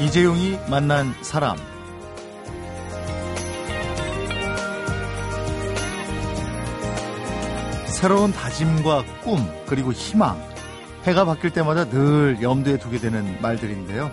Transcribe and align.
이재용이 0.00 0.58
만난 0.70 1.14
사람 1.20 1.58
새로운 7.86 8.32
다짐과 8.32 9.04
꿈 9.22 9.46
그리고 9.66 9.92
희망 9.92 10.42
해가 11.04 11.26
바뀔 11.26 11.50
때마다 11.50 11.84
늘 11.84 12.38
염두에 12.40 12.78
두게 12.78 12.98
되는 12.98 13.40
말들인데요. 13.42 14.10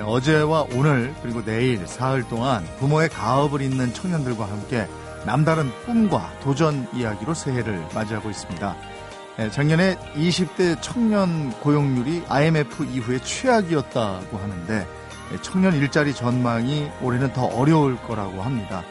어제와 0.00 0.66
오늘 0.72 1.12
그리고 1.20 1.44
내일 1.44 1.84
사흘 1.86 2.22
동안 2.28 2.64
부모의 2.78 3.08
가업을 3.08 3.60
잇는 3.60 3.92
청년들과 3.92 4.44
함께 4.44 4.86
남다른 5.26 5.72
꿈과 5.84 6.38
도전 6.42 6.86
이야기로 6.94 7.34
새해를 7.34 7.84
맞이하고 7.92 8.30
있습니다. 8.30 8.76
작년에 9.50 9.96
20대 10.14 10.80
청년 10.80 11.50
고용률이 11.60 12.22
IMF 12.28 12.84
이후에 12.84 13.18
최악이었다고 13.18 14.38
하는데 14.38 14.86
청년 15.42 15.74
일자리 15.74 16.14
전망이 16.14 16.90
올해는 17.02 17.32
더 17.32 17.44
어려울 17.46 17.96
거라고 18.02 18.42
합니다. 18.42 18.82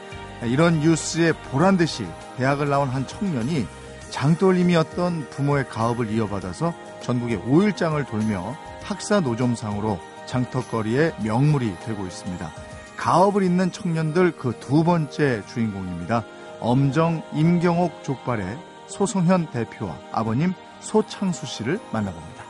이런 0.42 0.80
뉴스에 0.80 1.32
보란 1.32 1.76
듯이 1.76 2.06
대학을 2.36 2.68
나온 2.68 2.88
한 2.88 3.06
청년이 3.06 3.66
장돌림이었던 4.10 5.30
부모의 5.30 5.68
가업을 5.68 6.10
이어받아서 6.10 6.74
전국의 7.02 7.38
5일장을 7.40 8.06
돌며 8.08 8.56
학사 8.82 9.20
노점상으로 9.20 9.98
장터거리의 10.26 11.14
명물이 11.22 11.76
되고 11.84 12.04
있습니다. 12.06 12.50
가업을 12.96 13.42
잇는 13.42 13.72
청년들 13.72 14.32
그 14.36 14.52
두 14.60 14.84
번째 14.84 15.42
주인공입니다. 15.46 16.24
엄정 16.60 17.22
임경옥 17.34 18.04
족발의 18.04 18.58
소성현 18.86 19.50
대표와 19.50 19.96
아버님 20.12 20.54
소창수 20.80 21.46
씨를 21.46 21.80
만나봅니다. 21.92 22.43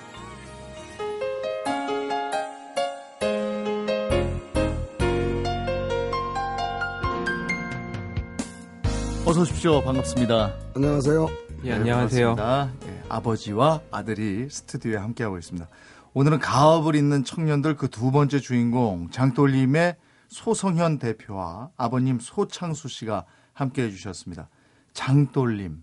어서 9.35 9.43
오십시오. 9.43 9.83
반갑습니다. 9.83 10.55
안녕하세요. 10.77 11.27
예, 11.65 11.73
안녕하세요. 11.73 12.37
네, 12.37 13.03
아버지와 13.09 13.81
아들이 13.91 14.49
스튜디오에 14.49 14.95
함께하고 14.95 15.39
있습니다. 15.39 15.69
오늘은 16.13 16.39
가업을 16.39 16.95
잇는 16.95 17.25
청년들 17.25 17.75
그 17.75 17.89
두 17.89 18.13
번째 18.13 18.39
주인공 18.39 19.11
장돌림의 19.11 19.97
소성현 20.29 21.01
대표와 21.01 21.71
아버님 21.77 22.21
소창수 22.21 22.87
씨가 22.87 23.25
함께해 23.55 23.91
주셨습니다. 23.91 24.49
장돌림. 24.93 25.83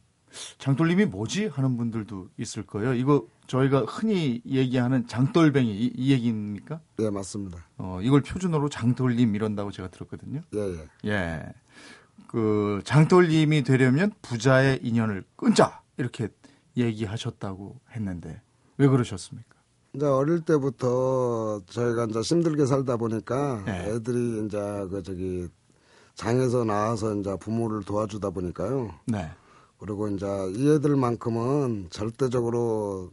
장돌림이 0.58 1.08
뭐지? 1.08 1.48
하는 1.48 1.76
분들도 1.76 2.30
있을 2.38 2.66
거예요. 2.66 2.94
이거 2.94 3.28
저희가 3.48 3.82
흔히 3.82 4.42
얘기하는 4.48 5.08
장돌뱅이 5.08 5.70
이, 5.76 5.92
이 5.94 6.14
얘기입니까? 6.14 6.80
네, 7.00 7.10
맞습니다. 7.10 7.58
어, 7.78 8.00
이걸 8.02 8.22
표준어로 8.22 8.70
장돌림 8.70 9.36
이런다고 9.36 9.72
제가 9.72 9.90
들었거든요. 9.90 10.40
예, 10.56 10.60
예. 11.04 11.10
예. 11.12 11.44
그 12.32 12.82
장돌림이 12.86 13.64
되려면 13.64 14.14
부자의 14.22 14.80
인연을 14.84 15.26
끊자 15.36 15.82
이렇게 15.98 16.30
얘기하셨다고 16.78 17.76
했는데 17.92 18.42
왜 18.78 18.88
그러셨습니까? 18.88 19.50
이제 19.94 20.06
어릴 20.06 20.40
때부터 20.42 21.62
저희가 21.66 22.06
이제 22.06 22.22
힘들게 22.22 22.66
살다 22.66 22.96
보니까 22.96 23.64
네. 23.66 23.90
애들이 23.90 24.46
이제 24.46 24.58
그 24.90 25.04
저기 25.04 25.50
장에서 26.16 26.64
나와서 26.64 27.14
이제 27.16 27.36
부모를 27.38 27.84
도와주다 27.84 28.30
보니까요. 28.30 28.94
네. 29.08 29.30
그리고 29.78 30.08
이제 30.08 30.26
이 30.56 30.72
애들만큼은 30.72 31.88
절대적으로 31.90 33.12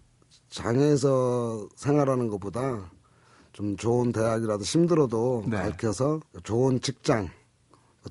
장에서 0.48 1.68
생활하는 1.74 2.28
것보다 2.28 2.88
좀 3.52 3.76
좋은 3.76 4.12
대학이라도 4.12 4.62
힘들어도 4.62 5.46
네. 5.48 5.56
밝혀서 5.56 6.20
좋은 6.44 6.80
직장 6.80 7.30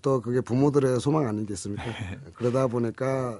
또 0.01 0.21
그게 0.21 0.41
부모들의 0.41 0.99
소망 0.99 1.27
아니겠습니까? 1.27 1.83
네. 1.83 2.19
그러다 2.33 2.67
보니까 2.67 3.39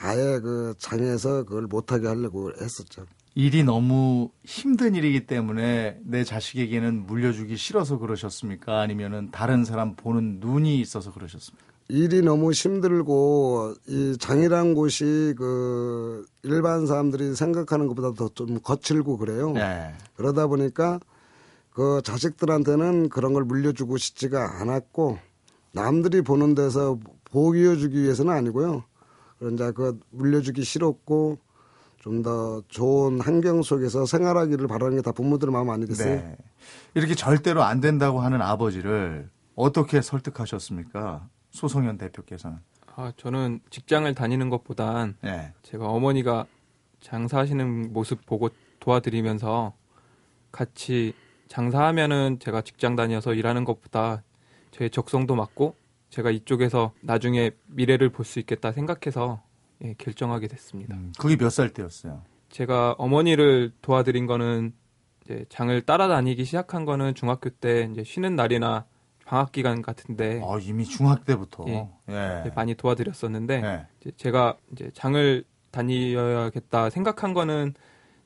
아예 0.00 0.38
그 0.40 0.74
장에서 0.78 1.44
그걸 1.44 1.66
못하게 1.66 2.06
하려고 2.08 2.50
했었죠. 2.60 3.06
일이 3.34 3.62
너무 3.62 4.30
힘든 4.44 4.94
일이기 4.94 5.26
때문에 5.26 6.00
내 6.04 6.24
자식에게는 6.24 7.06
물려주기 7.06 7.56
싫어서 7.56 7.98
그러셨습니까? 7.98 8.80
아니면은 8.80 9.30
다른 9.30 9.64
사람 9.64 9.94
보는 9.94 10.38
눈이 10.40 10.80
있어서 10.80 11.12
그러셨습니까? 11.12 11.64
일이 11.88 12.22
너무 12.22 12.52
힘들고 12.52 13.74
이 13.88 14.16
장이란 14.18 14.74
곳이 14.74 15.34
그 15.36 16.24
일반 16.44 16.86
사람들이 16.86 17.34
생각하는 17.34 17.88
것보다 17.88 18.12
더 18.14 18.28
좀 18.34 18.60
거칠고 18.60 19.16
그래요. 19.18 19.52
네. 19.52 19.92
그러다 20.16 20.46
보니까 20.46 21.00
그 21.72 22.00
자식들한테는 22.04 23.08
그런 23.10 23.32
걸 23.32 23.44
물려주고 23.44 23.96
싶지가 23.96 24.60
않았고 24.60 25.18
남들이 25.72 26.22
보는 26.22 26.54
데서 26.54 26.98
보여주기 27.24 28.02
위해서는 28.02 28.32
아니고요. 28.32 28.84
그런데 29.38 29.70
그 29.72 29.98
물려주기 30.10 30.62
싫었고 30.64 31.38
좀 31.98 32.22
더 32.22 32.62
좋은 32.68 33.20
환경 33.20 33.62
속에서 33.62 34.06
생활하기를 34.06 34.66
바라는 34.68 34.96
게 34.96 35.02
다 35.02 35.12
부모들 35.12 35.50
마음 35.50 35.68
아니겠어요? 35.68 36.14
네. 36.16 36.36
이렇게 36.94 37.14
절대로 37.14 37.62
안 37.62 37.80
된다고 37.80 38.20
하는 38.20 38.40
아버지를 38.40 39.28
어떻게 39.54 40.00
설득하셨습니까? 40.00 41.28
소성현 41.50 41.98
대표께서는. 41.98 42.58
아, 42.96 43.12
저는 43.18 43.60
직장을 43.68 44.12
다니는 44.14 44.48
것보단 44.48 45.16
네. 45.22 45.52
제가 45.62 45.86
어머니가 45.88 46.46
장사하시는 47.00 47.92
모습 47.92 48.24
보고 48.24 48.48
도와드리면서 48.80 49.74
같이 50.52 51.12
장사하면은 51.48 52.38
제가 52.40 52.62
직장 52.62 52.96
다녀서 52.96 53.34
일하는 53.34 53.64
것보다 53.64 54.22
제 54.70 54.88
적성도 54.88 55.34
맞고 55.34 55.74
제가 56.10 56.30
이쪽에서 56.30 56.92
나중에 57.02 57.50
미래를 57.66 58.10
볼 58.10 58.24
수 58.24 58.38
있겠다 58.40 58.72
생각해서 58.72 59.42
예, 59.82 59.94
결정하게 59.98 60.48
됐습니다. 60.48 60.94
음, 60.94 61.12
그게 61.18 61.36
몇 61.36 61.50
살 61.50 61.72
때였어요? 61.72 62.22
제가 62.50 62.96
어머니를 62.98 63.72
도와드린 63.80 64.26
거는 64.26 64.72
이제 65.24 65.44
장을 65.48 65.80
따라다니기 65.82 66.44
시작한 66.44 66.84
거는 66.84 67.14
중학교 67.14 67.48
때 67.50 67.88
이제 67.92 68.02
쉬는 68.04 68.34
날이나 68.36 68.84
방학 69.24 69.52
기간 69.52 69.80
같은데 69.82 70.42
아, 70.44 70.58
이미 70.60 70.84
중학 70.84 71.24
때부터. 71.24 71.64
예. 71.68 71.88
예. 72.08 72.50
많이 72.56 72.74
도와드렸었는데 72.74 73.62
예. 73.64 73.86
이제 74.00 74.10
제가 74.16 74.56
이제 74.72 74.90
장을 74.92 75.44
다녀야겠다 75.70 76.90
생각한 76.90 77.32
거는 77.34 77.74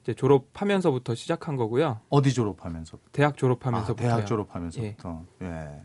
이제 0.02 0.14
졸업하면서부터 0.14 1.14
시작한 1.14 1.56
거고요. 1.56 2.00
어디 2.08 2.32
졸업하면서? 2.32 2.98
대학 3.12 3.34
아, 3.34 3.36
졸업하면서부터 3.36 4.02
대학 4.02 4.26
졸업하면서부터. 4.26 5.24
예. 5.42 5.82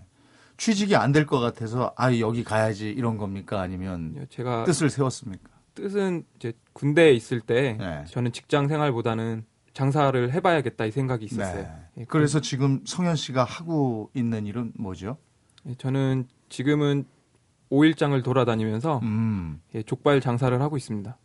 취직이 0.59 0.95
안 0.95 1.11
될 1.11 1.25
것 1.25 1.39
같아서 1.39 1.93
아 1.95 2.15
여기 2.19 2.43
가야지 2.43 2.89
이런 2.89 3.17
겁니까 3.17 3.61
아니면 3.61 4.27
제가 4.29 4.65
뜻을 4.65 4.89
세웠습니까? 4.89 5.49
뜻은 5.73 6.25
이제 6.35 6.53
군대에 6.73 7.11
있을 7.13 7.39
때 7.41 7.77
네. 7.79 8.03
저는 8.07 8.31
직장 8.33 8.67
생활보다는 8.67 9.45
장사를 9.73 10.33
해봐야겠다 10.33 10.85
이 10.85 10.91
생각이 10.91 11.25
있었어요. 11.25 11.63
네. 11.63 11.69
예, 11.99 12.05
그래서 12.05 12.41
지금 12.41 12.81
성현 12.85 13.15
씨가 13.15 13.43
하고 13.45 14.09
있는 14.13 14.45
일은 14.45 14.73
뭐죠? 14.77 15.17
예, 15.67 15.75
저는 15.75 16.27
지금은 16.49 17.05
5일장을 17.71 18.21
돌아다니면서 18.23 18.99
음. 19.03 19.61
예, 19.75 19.83
족발 19.83 20.19
장사를 20.21 20.59
하고 20.61 20.75
있습니다. 20.75 21.17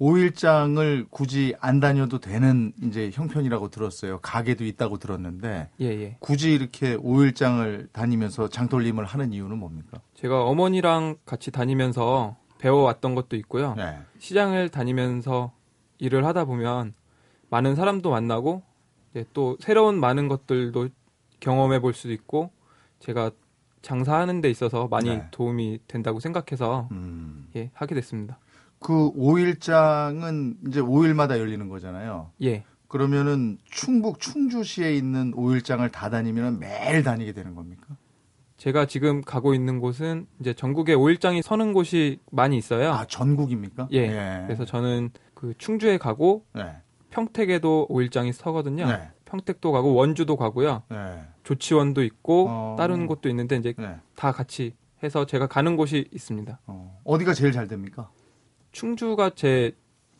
5일장을 0.00 1.06
굳이 1.10 1.54
안 1.60 1.80
다녀도 1.80 2.18
되는 2.18 2.72
이제 2.82 3.10
형편이라고 3.12 3.68
들었어요. 3.68 4.18
가게도 4.20 4.64
있다고 4.64 4.98
들었는데 4.98 5.70
예, 5.80 5.86
예. 5.86 6.16
굳이 6.20 6.52
이렇게 6.52 6.96
5일장을 6.96 7.92
다니면서 7.92 8.48
장돌림을 8.48 9.04
하는 9.04 9.32
이유는 9.32 9.58
뭡니까? 9.58 10.00
제가 10.14 10.44
어머니랑 10.44 11.16
같이 11.26 11.50
다니면서 11.50 12.36
배워왔던 12.58 13.14
것도 13.14 13.36
있고요. 13.36 13.74
네. 13.74 13.98
시장을 14.18 14.68
다니면서 14.68 15.52
일을 15.98 16.24
하다 16.24 16.44
보면 16.44 16.94
많은 17.50 17.74
사람도 17.74 18.10
만나고 18.10 18.62
또 19.32 19.56
새로운 19.60 19.98
많은 19.98 20.28
것들도 20.28 20.88
경험해 21.40 21.80
볼 21.80 21.92
수도 21.92 22.12
있고 22.12 22.50
제가 23.00 23.30
장사하는 23.82 24.40
데 24.40 24.50
있어서 24.50 24.88
많이 24.88 25.08
네. 25.08 25.26
도움이 25.30 25.80
된다고 25.86 26.20
생각해서 26.20 26.88
음. 26.92 27.48
예, 27.56 27.70
하게 27.74 27.94
됐습니다. 27.94 28.38
그 28.78 29.12
5일장은 29.12 30.68
이제 30.68 30.80
5일마다 30.80 31.38
열리는 31.38 31.68
거잖아요. 31.68 32.30
예. 32.42 32.64
그러면은 32.88 33.58
충북 33.70 34.20
충주시에 34.20 34.94
있는 34.94 35.32
5일장을 35.32 35.90
다 35.92 36.08
다니면 36.08 36.58
매일 36.58 37.02
다니게 37.02 37.32
되는 37.32 37.54
겁니까? 37.54 37.96
제가 38.56 38.86
지금 38.86 39.20
가고 39.22 39.54
있는 39.54 39.78
곳은 39.78 40.26
이제 40.40 40.52
전국에 40.52 40.94
5일장이 40.94 41.42
서는 41.42 41.72
곳이 41.72 42.18
많이 42.32 42.56
있어요. 42.56 42.90
아, 42.90 43.04
전국입니까? 43.06 43.88
예. 43.92 44.42
그래서 44.46 44.64
저는 44.64 45.10
그 45.34 45.54
충주에 45.58 45.98
가고 45.98 46.44
네. 46.54 46.76
평택에도 47.10 47.86
5일장이 47.88 48.32
서거든요. 48.32 48.86
네. 48.86 49.10
평택도 49.26 49.70
가고 49.70 49.94
원주도 49.94 50.36
가고요. 50.36 50.82
네. 50.88 51.22
조치원도 51.44 52.02
있고 52.04 52.46
어. 52.48 52.76
다른 52.78 53.06
곳도 53.06 53.28
있는데 53.28 53.56
이제 53.56 53.74
네. 53.76 53.96
다 54.16 54.32
같이 54.32 54.74
해서 55.02 55.24
제가 55.26 55.46
가는 55.46 55.76
곳이 55.76 56.08
있습니다. 56.12 56.58
어. 56.66 57.00
어디가 57.04 57.34
제일 57.34 57.52
잘 57.52 57.68
됩니까? 57.68 58.10
충주가 58.82 59.30
제 59.30 59.72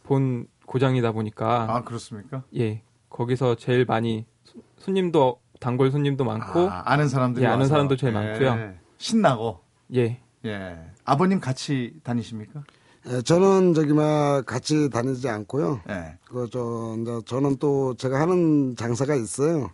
본 0.02 0.46
고장이다 0.64 1.12
보니까 1.12 1.66
아, 1.68 1.84
그렇습니까? 1.84 2.42
예 2.56 2.82
거기서 3.10 3.56
제일 3.56 3.84
많이 3.84 4.24
손- 4.44 4.62
손님도 4.78 5.38
단골 5.60 5.90
손님도 5.90 6.24
많고 6.24 6.66
아, 6.70 6.96
는 6.96 7.08
사람들이 7.08 7.44
예, 7.44 7.48
아는 7.48 7.60
와서. 7.60 7.68
사람도 7.68 7.96
제일 7.96 8.14
예. 8.14 8.18
많고요. 8.18 8.74
신나고. 8.96 9.60
예. 9.94 10.18
예. 10.46 10.78
아버님 11.04 11.40
같이 11.40 11.92
다니십니까? 12.02 12.62
예, 13.10 13.20
저는 13.20 13.74
저기 13.74 13.92
막 13.92 14.46
같이 14.46 14.88
다니지 14.88 15.28
않고요. 15.28 15.82
예. 15.90 16.16
그저 16.24 16.96
이제 17.02 17.20
저는 17.26 17.56
또 17.56 17.92
제가 17.94 18.18
하는 18.20 18.74
장사가 18.76 19.14
있어요. 19.14 19.68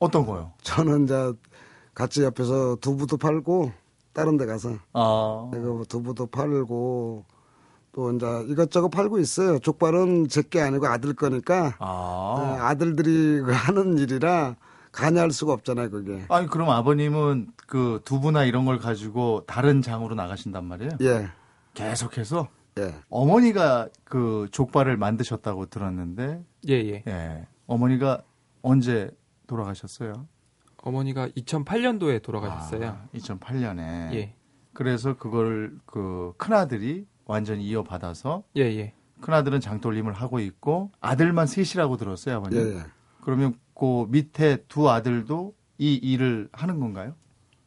어떤 0.00 0.26
거요? 0.26 0.52
저는 0.62 1.04
이제 1.04 1.32
같이 1.94 2.24
옆에서 2.24 2.76
두부도 2.80 3.16
팔고 3.16 3.70
다른 4.12 4.36
데 4.38 4.44
가서 4.46 4.74
아. 4.92 5.48
그 5.52 5.84
두부도 5.88 6.26
팔고 6.26 7.24
또 7.92 8.10
이제 8.12 8.26
이것저것 8.48 8.88
팔고 8.88 9.18
있어요. 9.18 9.58
족발은 9.58 10.28
제 10.28 10.42
게 10.42 10.60
아니고 10.60 10.86
아들 10.86 11.14
거니까 11.14 11.76
아. 11.78 12.56
아. 12.60 12.74
들들이 12.74 13.40
하는 13.52 13.98
일이라 13.98 14.56
관여할 14.90 15.30
수가 15.30 15.52
없잖아요, 15.54 15.90
그게. 15.90 16.24
아니 16.28 16.46
그럼 16.48 16.68
아버님은 16.70 17.52
그 17.66 18.00
두부나 18.04 18.44
이런 18.44 18.64
걸 18.64 18.78
가지고 18.78 19.44
다른 19.46 19.80
장으로 19.82 20.14
나가신단 20.14 20.64
말이에요? 20.64 20.90
예, 21.02 21.28
계속해서 21.74 22.48
예. 22.78 22.94
어머니가 23.08 23.88
그 24.04 24.48
족발을 24.50 24.96
만드셨다고 24.96 25.66
들었는데 25.66 26.42
예, 26.68 26.74
예. 26.74 27.02
예. 27.06 27.46
어머니가 27.66 28.22
언제 28.62 29.10
돌아가셨어요? 29.46 30.26
어머니가 30.82 31.28
2008년도에 31.28 32.22
돌아가셨어요. 32.22 32.88
아, 32.88 33.06
2008년에. 33.14 34.12
예. 34.14 34.34
그래서 34.74 35.16
그걸 35.16 35.74
그 35.86 36.32
큰아들이 36.38 37.06
완전히 37.32 37.64
이어받아서 37.64 38.44
예, 38.56 38.62
예. 38.62 38.92
큰아들은 39.22 39.60
장돌림을 39.60 40.12
하고 40.12 40.38
있고 40.38 40.90
아들만 41.00 41.46
셋이라고 41.46 41.96
들었어요, 41.96 42.36
아버님. 42.36 42.58
예, 42.58 42.76
예. 42.76 42.82
그러면 43.22 43.54
그 43.74 44.06
밑에 44.10 44.58
두 44.68 44.90
아들도 44.90 45.54
이 45.78 45.94
일을 45.94 46.48
하는 46.52 46.78
건가요? 46.78 47.14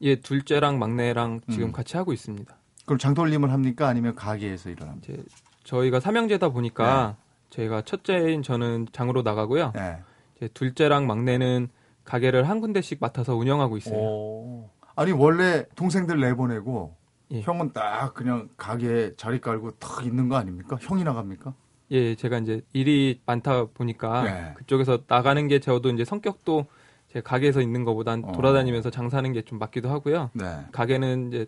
예, 0.02 0.18
둘째랑 0.18 0.78
막내랑 0.78 1.42
지금 1.50 1.68
음. 1.68 1.72
같이 1.72 1.98
하고 1.98 2.14
있습니다. 2.14 2.56
그럼 2.86 3.00
장돌림을 3.00 3.52
합니까? 3.52 3.88
아니면 3.88 4.14
가게에서 4.14 4.70
일을 4.70 4.88
합니까? 4.88 5.14
이제 5.14 5.24
저희가 5.64 6.00
삼형제다 6.00 6.50
보니까 6.50 7.18
네. 7.18 7.26
저희가 7.50 7.82
첫째인 7.82 8.44
저는 8.44 8.88
장으로 8.92 9.24
나가고요. 9.24 9.74
예. 9.78 10.04
이제 10.38 10.48
둘째랑 10.50 11.08
막내는 11.08 11.70
가게를 12.04 12.48
한 12.48 12.62
군데씩 12.62 13.00
맡아서 13.02 13.36
운영하고 13.36 13.78
있어요. 13.78 13.98
오. 13.98 14.70
아니 14.96 15.12
원래 15.12 15.66
동생들 15.76 16.20
내보내고 16.20 16.96
예. 17.32 17.42
형은 17.42 17.72
딱 17.74 18.14
그냥 18.14 18.50
가게에 18.58 19.16
자리 19.16 19.40
깔고 19.42 19.72
탁 19.80 20.06
있는 20.06 20.30
거 20.30 20.36
아닙니까? 20.36 20.78
형이 20.80 21.04
나갑니까? 21.04 21.54
예, 21.92 22.16
제가 22.16 22.40
이제 22.40 22.62
일이 22.74 23.22
많다 23.26 23.66
보니까 23.74 24.24
네. 24.24 24.54
그쪽에서 24.56 25.00
나가는 25.08 25.48
게 25.48 25.60
저도 25.60 25.90
이제 25.90 26.04
성격도 26.06 26.66
제 27.10 27.22
가게에서 27.22 27.62
있는 27.62 27.84
것보단 27.84 28.24
어. 28.26 28.32
돌아다니면서 28.32 28.90
장사하는 28.90 29.34
게 29.34 29.42
좀 29.44 29.60
맞기도 29.60 29.90
하고요. 29.90 30.30
네. 30.34 30.66
가게는 30.72 31.28
이제 31.30 31.46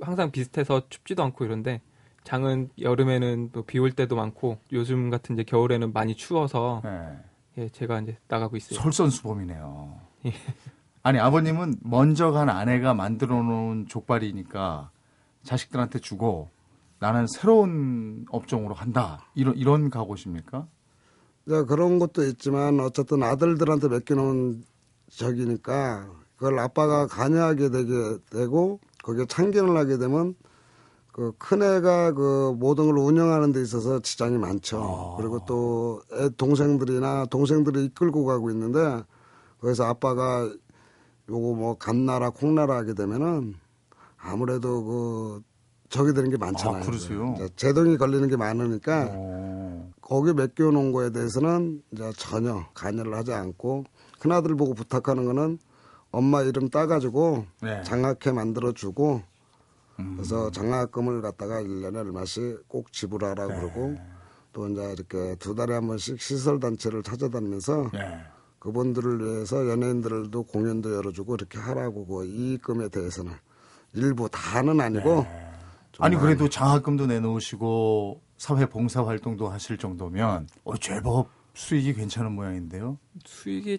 항상 0.00 0.30
비슷해서 0.30 0.82
춥지도 0.88 1.22
않고 1.24 1.44
이런데 1.44 1.80
장은 2.24 2.70
여름에는 2.80 3.50
또 3.52 3.62
비 3.62 3.78
올 3.78 3.92
때도 3.92 4.16
많고 4.16 4.58
요즘 4.72 5.10
같은 5.10 5.34
이제 5.36 5.44
겨울에는 5.44 5.92
많이 5.92 6.16
추워서 6.16 6.82
네. 6.84 7.16
예, 7.58 7.68
제가 7.68 8.00
이제 8.00 8.18
나가고 8.28 8.56
있어요. 8.56 8.78
솔선수범이네요. 8.80 10.00
예. 10.26 10.32
아니 11.02 11.18
아버님은 11.20 11.76
먼저 11.82 12.32
간 12.32 12.48
아내가 12.50 12.92
만들어 12.92 13.40
놓은 13.42 13.86
족발이니까 13.88 14.90
자식들한테 15.46 16.00
주고 16.00 16.50
나는 16.98 17.26
새로운 17.26 18.26
업종으로 18.30 18.74
한다. 18.74 19.26
이런 19.34 19.56
이런 19.56 19.90
각오십니까? 19.90 20.66
이제 21.46 21.62
그런 21.64 21.98
것도 21.98 22.24
있지만 22.26 22.80
어쨌든 22.80 23.22
아들들한테 23.22 23.88
맡겨놓은 23.88 24.64
적이니까 25.10 26.08
그걸 26.36 26.58
아빠가 26.58 27.06
관여하게 27.06 27.70
되게 27.70 27.92
되고 28.30 28.80
거기에 29.02 29.26
참견을 29.26 29.76
하게 29.76 29.96
되면 29.98 30.34
그 31.12 31.32
큰애가 31.38 32.12
그 32.12 32.54
모든 32.58 32.86
걸 32.86 32.98
운영하는 32.98 33.52
데 33.52 33.62
있어서 33.62 34.00
지장이 34.00 34.36
많죠. 34.36 35.14
그리고 35.16 35.44
또 35.46 36.02
애 36.12 36.28
동생들이나 36.36 37.26
동생들이 37.26 37.86
이끌고 37.86 38.24
가고 38.24 38.50
있는데 38.50 39.02
거기서 39.60 39.84
아빠가 39.84 40.50
요거 41.28 41.54
뭐 41.54 41.78
감나라 41.78 42.30
콩나라 42.30 42.76
하게 42.76 42.94
되면은 42.94 43.54
아무래도 44.26 44.84
그 44.84 45.42
적이 45.88 46.14
되는 46.14 46.30
게 46.30 46.36
많잖아요. 46.36 46.82
아, 46.82 46.86
그러세요? 46.86 47.36
제동이 47.54 47.96
걸리는 47.96 48.28
게 48.28 48.36
많으니까 48.36 49.06
오. 49.06 49.90
거기 50.00 50.32
맡겨 50.32 50.70
놓은 50.70 50.92
거에 50.92 51.10
대해서는 51.10 51.82
이제 51.92 52.12
전혀 52.16 52.64
관여를 52.74 53.14
하지 53.14 53.32
않고 53.32 53.84
큰아들 54.18 54.56
보고 54.56 54.74
부탁하는 54.74 55.24
거는 55.24 55.58
엄마 56.10 56.42
이름 56.42 56.68
따가지고 56.68 57.46
네. 57.62 57.82
장학회 57.82 58.32
만들어주고 58.32 59.22
음. 59.98 60.14
그래서 60.16 60.50
장학금을 60.50 61.22
갖다가 61.22 61.60
일년에 61.60 61.98
얼마씩 62.00 62.68
꼭 62.68 62.92
지불하라고 62.92 63.52
네. 63.52 63.60
그러고 63.60 63.96
또 64.52 64.68
이제 64.68 64.92
이렇게 64.92 65.36
두 65.38 65.54
달에 65.54 65.74
한 65.74 65.86
번씩 65.86 66.20
시설단체를 66.20 67.02
찾아다니면서 67.02 67.90
네. 67.92 68.20
그분들을 68.58 69.24
위해서 69.24 69.68
연예인들도 69.68 70.42
공연도 70.44 70.94
열어주고 70.94 71.34
이렇게 71.34 71.58
하라고 71.58 72.06
그 72.06 72.24
이익금에 72.24 72.88
대해서는 72.88 73.32
일부 73.96 74.28
다는 74.28 74.80
아니고 74.80 75.22
네. 75.22 75.50
아니 75.98 76.16
그래도 76.16 76.48
장학금도 76.48 77.06
내놓으시고 77.06 78.22
사회 78.36 78.66
봉사 78.66 79.04
활동도 79.04 79.48
하실 79.48 79.78
정도면 79.78 80.46
어, 80.64 80.76
제법 80.76 81.30
수익이 81.54 81.94
괜찮은 81.94 82.32
모양인데요. 82.32 82.98
수익이 83.24 83.78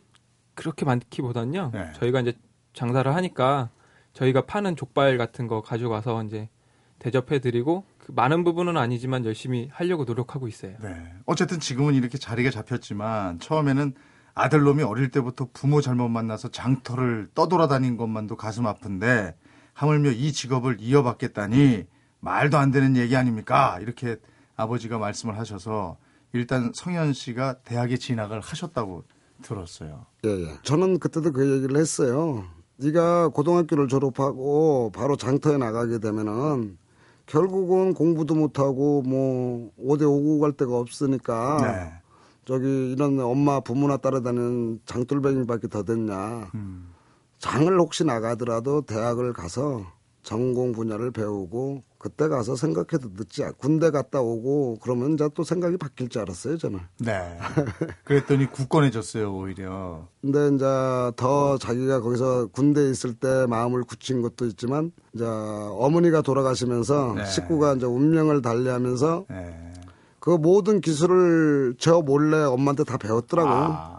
그렇게 0.55 0.83
많기보단요. 0.85 1.71
네. 1.73 1.91
저희가 1.93 2.21
이제 2.21 2.33
장사를 2.73 3.13
하니까 3.13 3.69
저희가 4.13 4.47
파는 4.47 4.75
족발 4.75 5.17
같은 5.19 5.47
거 5.47 5.61
가져가서 5.61 6.23
이제 6.23 6.49
대접해 6.97 7.39
드리고 7.39 7.85
그 7.99 8.11
많은 8.11 8.43
부분은 8.43 8.75
아니지만 8.75 9.23
열심히 9.25 9.69
하려고 9.71 10.03
노력하고 10.05 10.47
있어요. 10.47 10.75
네. 10.81 10.95
어쨌든 11.27 11.59
지금은 11.59 11.93
이렇게 11.93 12.17
자리가 12.17 12.49
잡혔지만 12.49 13.39
처음에는 13.39 13.93
아들놈이 14.33 14.81
어릴 14.81 15.09
때부터 15.11 15.49
부모 15.53 15.81
잘못 15.81 16.09
만나서 16.09 16.49
장터를 16.49 17.27
떠돌아다닌 17.35 17.97
것만도 17.97 18.35
가슴 18.37 18.65
아픈데 18.65 19.35
하물며 19.77 20.09
이 20.09 20.31
직업을 20.31 20.77
이어받겠다니 20.79 21.85
말도 22.19 22.57
안 22.57 22.71
되는 22.71 22.97
얘기 22.97 23.15
아닙니까? 23.15 23.77
이렇게 23.79 24.17
아버지가 24.55 24.97
말씀을 24.97 25.37
하셔서 25.37 25.97
일단 26.33 26.71
성현 26.73 27.13
씨가 27.13 27.59
대학에 27.59 27.97
진학을 27.97 28.39
하셨다고 28.39 29.03
들었어요. 29.43 30.07
예, 30.25 30.29
예. 30.29 30.57
저는 30.63 30.97
그때도 30.97 31.31
그 31.31 31.47
얘기를 31.51 31.77
했어요. 31.79 32.43
네가 32.77 33.27
고등학교를 33.29 33.87
졸업하고 33.87 34.91
바로 34.95 35.15
장터에 35.15 35.57
나가게 35.57 35.99
되면은 35.99 36.79
결국은 37.27 37.93
공부도 37.93 38.33
못하고 38.33 39.03
뭐 39.03 39.71
5대 39.79 40.01
5고 40.01 40.39
갈 40.41 40.53
데가 40.53 40.75
없으니까 40.75 41.57
네. 41.61 41.93
저기 42.45 42.93
이런 42.93 43.19
엄마 43.19 43.59
부모나 43.59 43.97
따라다니는 43.97 44.79
장돌뱅이밖에 44.85 45.67
더 45.67 45.83
됐냐. 45.83 46.49
음. 46.55 46.96
장을 47.39 47.79
혹시 47.79 48.03
나가더라도 48.03 48.81
대학을 48.81 49.33
가서 49.33 49.85
전공 50.23 50.73
분야를 50.73 51.11
배우고 51.11 51.83
그때 51.97 52.27
가서 52.27 52.55
생각해도 52.55 53.09
늦지 53.15 53.43
않. 53.43 53.53
군대 53.57 53.91
갔다 53.91 54.21
오고 54.21 54.79
그러면 54.81 55.13
이제 55.13 55.29
또 55.33 55.43
생각이 55.43 55.77
바뀔 55.77 56.09
줄 56.09 56.21
알았어요 56.21 56.57
저는. 56.57 56.79
네. 56.99 57.37
그랬더니 58.03 58.45
굳건해졌어요, 58.51 59.33
오히려. 59.33 60.07
근데 60.21 60.49
이제 60.53 60.65
더 61.15 61.57
자기가 61.57 62.01
거기서 62.01 62.47
군대에 62.47 62.89
있을 62.89 63.13
때 63.13 63.45
마음을 63.47 63.83
굳힌 63.83 64.21
것도 64.21 64.45
있지만 64.47 64.91
이제 65.13 65.23
어머니가 65.25 66.21
돌아가시면서 66.21 67.13
네. 67.15 67.25
식구가 67.25 67.75
이제 67.75 67.85
운명을 67.85 68.41
달리하면서 68.41 69.25
네. 69.29 69.73
그 70.19 70.31
모든 70.31 70.81
기술을 70.81 71.75
저 71.79 72.01
몰래 72.01 72.43
엄마한테 72.43 72.83
다 72.83 72.97
배웠더라고. 72.97 73.49
아, 73.49 73.53
아. 73.55 73.96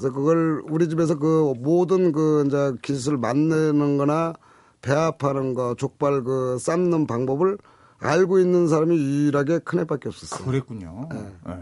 그래서 0.00 0.14
그걸 0.14 0.62
우리 0.70 0.88
집에서 0.88 1.18
그 1.18 1.52
모든 1.58 2.10
그 2.10 2.44
이제 2.46 2.72
기술 2.80 3.18
만드는 3.18 3.98
거나 3.98 4.32
배합하는 4.80 5.52
거, 5.52 5.74
족발 5.74 6.24
그 6.24 6.56
삶는 6.58 7.06
방법을 7.06 7.58
알고 7.98 8.38
있는 8.38 8.66
사람이 8.66 8.96
유일하게 8.96 9.58
큰애밖에 9.58 10.08
없었어요. 10.08 10.46
그랬군요. 10.46 11.06
네. 11.12 11.54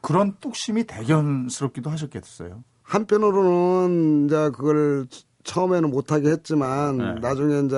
그런 0.00 0.34
뚝심이 0.40 0.84
대견스럽기도 0.84 1.88
하셨겠어요. 1.90 2.64
한편으로는 2.82 4.26
이제 4.26 4.50
그걸 4.50 5.06
처음에는 5.46 5.90
못하게 5.90 6.30
했지만 6.30 6.98
네. 6.98 7.14
나중에 7.20 7.60
이제 7.60 7.76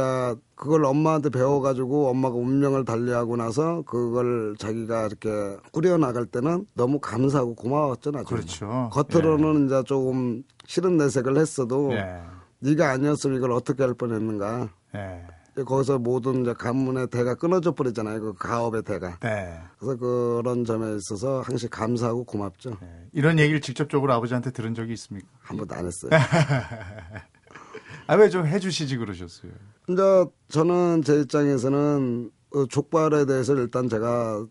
그걸 0.54 0.84
엄마한테 0.84 1.28
배워가지고 1.28 2.08
엄마가 2.08 2.34
운명을 2.34 2.84
달리하고 2.84 3.36
나서 3.36 3.82
그걸 3.82 4.56
자기가 4.58 5.06
이렇게 5.06 5.56
꾸려나갈 5.70 6.26
때는 6.26 6.66
너무 6.74 6.98
감사하고 6.98 7.54
고마웠죠 7.54 8.10
나중에. 8.10 8.40
그렇죠. 8.40 8.90
겉으로는 8.92 9.66
이제 9.66 9.82
조금 9.84 10.42
싫은 10.66 10.96
내색을 10.96 11.36
했어도 11.36 11.92
예. 11.92 12.20
네가 12.60 12.90
아니었으면 12.90 13.36
이걸 13.36 13.52
어떻게 13.52 13.84
할 13.84 13.94
뻔했는가. 13.94 14.70
예. 14.96 15.26
거기서 15.64 15.98
모든 15.98 16.42
이제 16.42 16.52
가문의 16.52 17.08
대가 17.08 17.34
끊어져 17.34 17.72
버리잖아요. 17.74 18.20
그 18.20 18.32
가업의 18.34 18.82
대가. 18.82 19.18
네. 19.20 19.58
그래서 19.78 19.96
그런 19.96 20.64
점에 20.64 20.96
있어서 20.96 21.40
항상 21.40 21.68
감사하고 21.70 22.24
고맙죠. 22.24 22.70
네. 22.80 23.08
이런 23.12 23.38
얘기를 23.38 23.60
직접적으로 23.60 24.12
아버지한테 24.12 24.52
들은 24.52 24.74
적이 24.74 24.92
있습니까? 24.94 25.26
한 25.40 25.56
번도 25.56 25.74
안 25.74 25.86
했어요. 25.86 26.10
아, 28.08 28.14
왜 28.16 28.28
좀 28.30 28.46
해주시지 28.46 28.96
그러셨어요? 28.96 29.52
근데 29.86 30.02
저는 30.48 31.02
제 31.02 31.20
입장에서는 31.20 32.30
그 32.50 32.66
족발에 32.68 33.26
대해서 33.26 33.54
일단 33.54 33.88
제가 33.88 34.44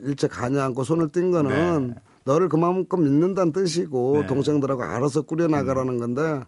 일체 0.00 0.26
가냐 0.26 0.64
않고 0.64 0.84
손을 0.84 1.10
띈 1.12 1.30
거는 1.30 1.88
네. 1.88 1.94
너를 2.24 2.48
그만큼 2.48 3.04
믿는다는 3.04 3.52
뜻이고 3.52 4.22
네. 4.22 4.26
동생들하고 4.26 4.82
알아서 4.82 5.22
꾸려나가라는 5.22 5.98
건데 5.98 6.40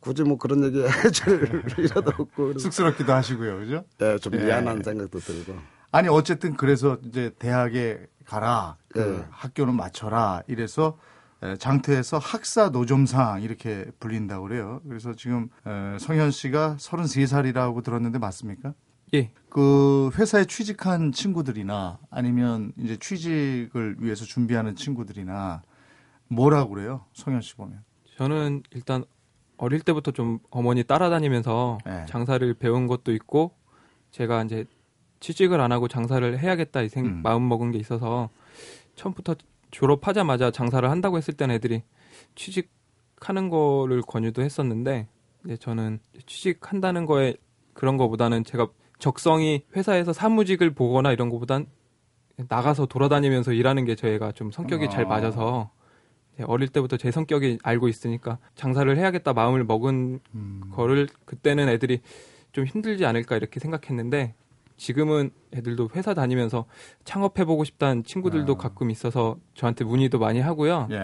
굳이 0.00 0.22
뭐 0.24 0.36
그런 0.38 0.64
얘기 0.64 0.82
해줄 0.82 1.62
일도 1.78 2.00
없고 2.18 2.58
쑥스럽기도 2.58 3.12
하시고요, 3.12 3.58
그죠? 3.58 3.84
예, 4.00 4.18
좀 4.18 4.34
예. 4.34 4.44
미안한 4.44 4.82
생각도 4.82 5.18
들고 5.20 5.54
아니 5.90 6.08
어쨌든 6.08 6.56
그래서 6.56 6.98
이제 7.04 7.30
대학에 7.38 8.06
가라, 8.24 8.76
그 8.88 9.00
예. 9.00 9.26
학교는 9.30 9.74
맞춰라 9.76 10.42
이래서 10.48 10.98
에, 10.98 11.11
장터에서 11.58 12.18
학사 12.18 12.68
노점상 12.68 13.42
이렇게 13.42 13.86
불린다고 14.00 14.48
그래요. 14.48 14.80
그래서 14.88 15.14
지금 15.14 15.48
에, 15.66 15.98
성현 15.98 16.30
씨가 16.30 16.76
33살이라고 16.78 17.82
들었는데 17.82 18.18
맞습니까? 18.18 18.74
예. 19.14 19.30
그 19.50 20.10
회사에 20.14 20.44
취직한 20.46 21.12
친구들이나 21.12 21.98
아니면 22.10 22.72
이제 22.78 22.96
취직을 22.96 23.96
위해서 23.98 24.24
준비하는 24.24 24.74
친구들이나 24.76 25.62
뭐라고 26.28 26.74
그래요? 26.74 27.04
성현 27.12 27.42
씨 27.42 27.54
보면. 27.56 27.82
저는 28.16 28.62
일단 28.70 29.04
어릴 29.58 29.80
때부터 29.80 30.10
좀 30.12 30.38
어머니 30.50 30.82
따라다니면서 30.82 31.78
네. 31.84 32.06
장사를 32.08 32.54
배운 32.54 32.86
것도 32.86 33.12
있고 33.12 33.54
제가 34.10 34.42
이제 34.44 34.64
취직을 35.20 35.60
안 35.60 35.72
하고 35.72 35.88
장사를 35.88 36.38
해야겠다 36.38 36.82
이 36.82 36.88
생, 36.88 37.04
음. 37.04 37.22
마음 37.22 37.48
먹은 37.48 37.70
게 37.70 37.78
있어서 37.78 38.30
처음부터 38.96 39.36
졸업하자마자 39.72 40.52
장사를 40.52 40.88
한다고 40.88 41.16
했을 41.16 41.34
때는 41.34 41.56
애들이 41.56 41.82
취직하는 42.36 43.48
거를 43.48 44.02
권유도 44.02 44.42
했었는데 44.42 45.08
이제 45.44 45.56
저는 45.56 45.98
취직한다는 46.26 47.06
거에 47.06 47.34
그런 47.74 47.96
거보다는 47.96 48.44
제가 48.44 48.68
적성이 49.00 49.64
회사에서 49.74 50.12
사무직을 50.12 50.74
보거나 50.74 51.10
이런 51.10 51.28
거보단 51.28 51.66
나가서 52.48 52.86
돌아다니면서 52.86 53.52
일하는 53.52 53.84
게 53.84 53.96
저희가 53.96 54.32
좀 54.32 54.52
성격이 54.52 54.90
잘 54.90 55.06
아. 55.06 55.08
맞아서 55.08 55.70
어릴 56.44 56.68
때부터 56.68 56.96
제 56.96 57.10
성격이 57.10 57.58
알고 57.62 57.88
있으니까 57.88 58.38
장사를 58.54 58.96
해야겠다 58.96 59.32
마음을 59.32 59.64
먹은 59.64 60.20
음. 60.34 60.62
거를 60.70 61.08
그때는 61.24 61.68
애들이 61.68 62.00
좀 62.52 62.64
힘들지 62.64 63.04
않을까 63.04 63.36
이렇게 63.36 63.58
생각했는데 63.60 64.34
지금은 64.82 65.30
애들도 65.54 65.90
회사 65.94 66.12
다니면서 66.12 66.64
창업해보고 67.04 67.62
싶다는 67.62 68.02
친구들도 68.02 68.54
아. 68.54 68.56
가끔 68.56 68.90
있어서 68.90 69.36
저한테 69.54 69.84
문의도 69.84 70.18
많이 70.18 70.40
하고요. 70.40 70.88
예. 70.90 70.96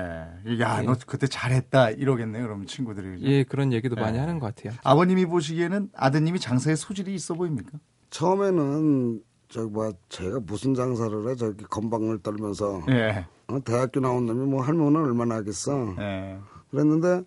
야, 0.61 0.80
예. 0.80 0.82
너 0.85 0.97
그때 1.06 1.28
잘했다 1.28 1.90
이러겠네. 1.90 2.42
그럼 2.42 2.66
친구들이. 2.66 3.23
예, 3.23 3.44
그런 3.44 3.73
얘기도 3.73 3.94
많이 3.94 4.16
예. 4.16 4.20
하는 4.20 4.40
것 4.40 4.52
같아요. 4.52 4.76
아버님이 4.82 5.26
보시기에는 5.26 5.90
아드님이 5.94 6.40
장사에 6.40 6.75
소질이 6.75 7.14
있어 7.14 7.35
보입니까? 7.35 7.78
처음에는 8.11 9.23
저기 9.49 9.70
뭐 9.70 9.92
제가 10.08 10.40
무슨 10.40 10.75
장사를 10.75 11.28
해 11.28 11.37
저기 11.37 11.64
건방을 11.64 12.18
떨면서 12.18 12.82
예. 12.90 13.26
어, 13.47 13.61
대학교 13.64 14.00
나온 14.00 14.26
놈이 14.26 14.44
뭐 14.44 14.61
할머니는 14.61 15.04
얼마나 15.04 15.37
하겠어 15.37 15.94
예. 16.00 16.38
그랬는데 16.73 17.23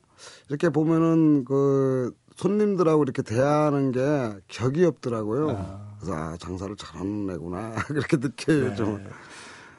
이렇게 0.50 0.70
보면은 0.70 1.46
그 1.46 2.13
손님들하고 2.36 3.04
이렇게 3.04 3.22
대하는 3.22 3.92
게 3.92 4.02
격이 4.48 4.86
없더라고요. 4.86 5.50
아. 5.52 5.92
그래서 6.00 6.16
아 6.16 6.38
장사를 6.40 6.76
잘하는 6.76 7.30
애구나 7.32 7.76
그렇게 7.88 8.18
느껴요 8.18 8.76
좀. 8.76 9.06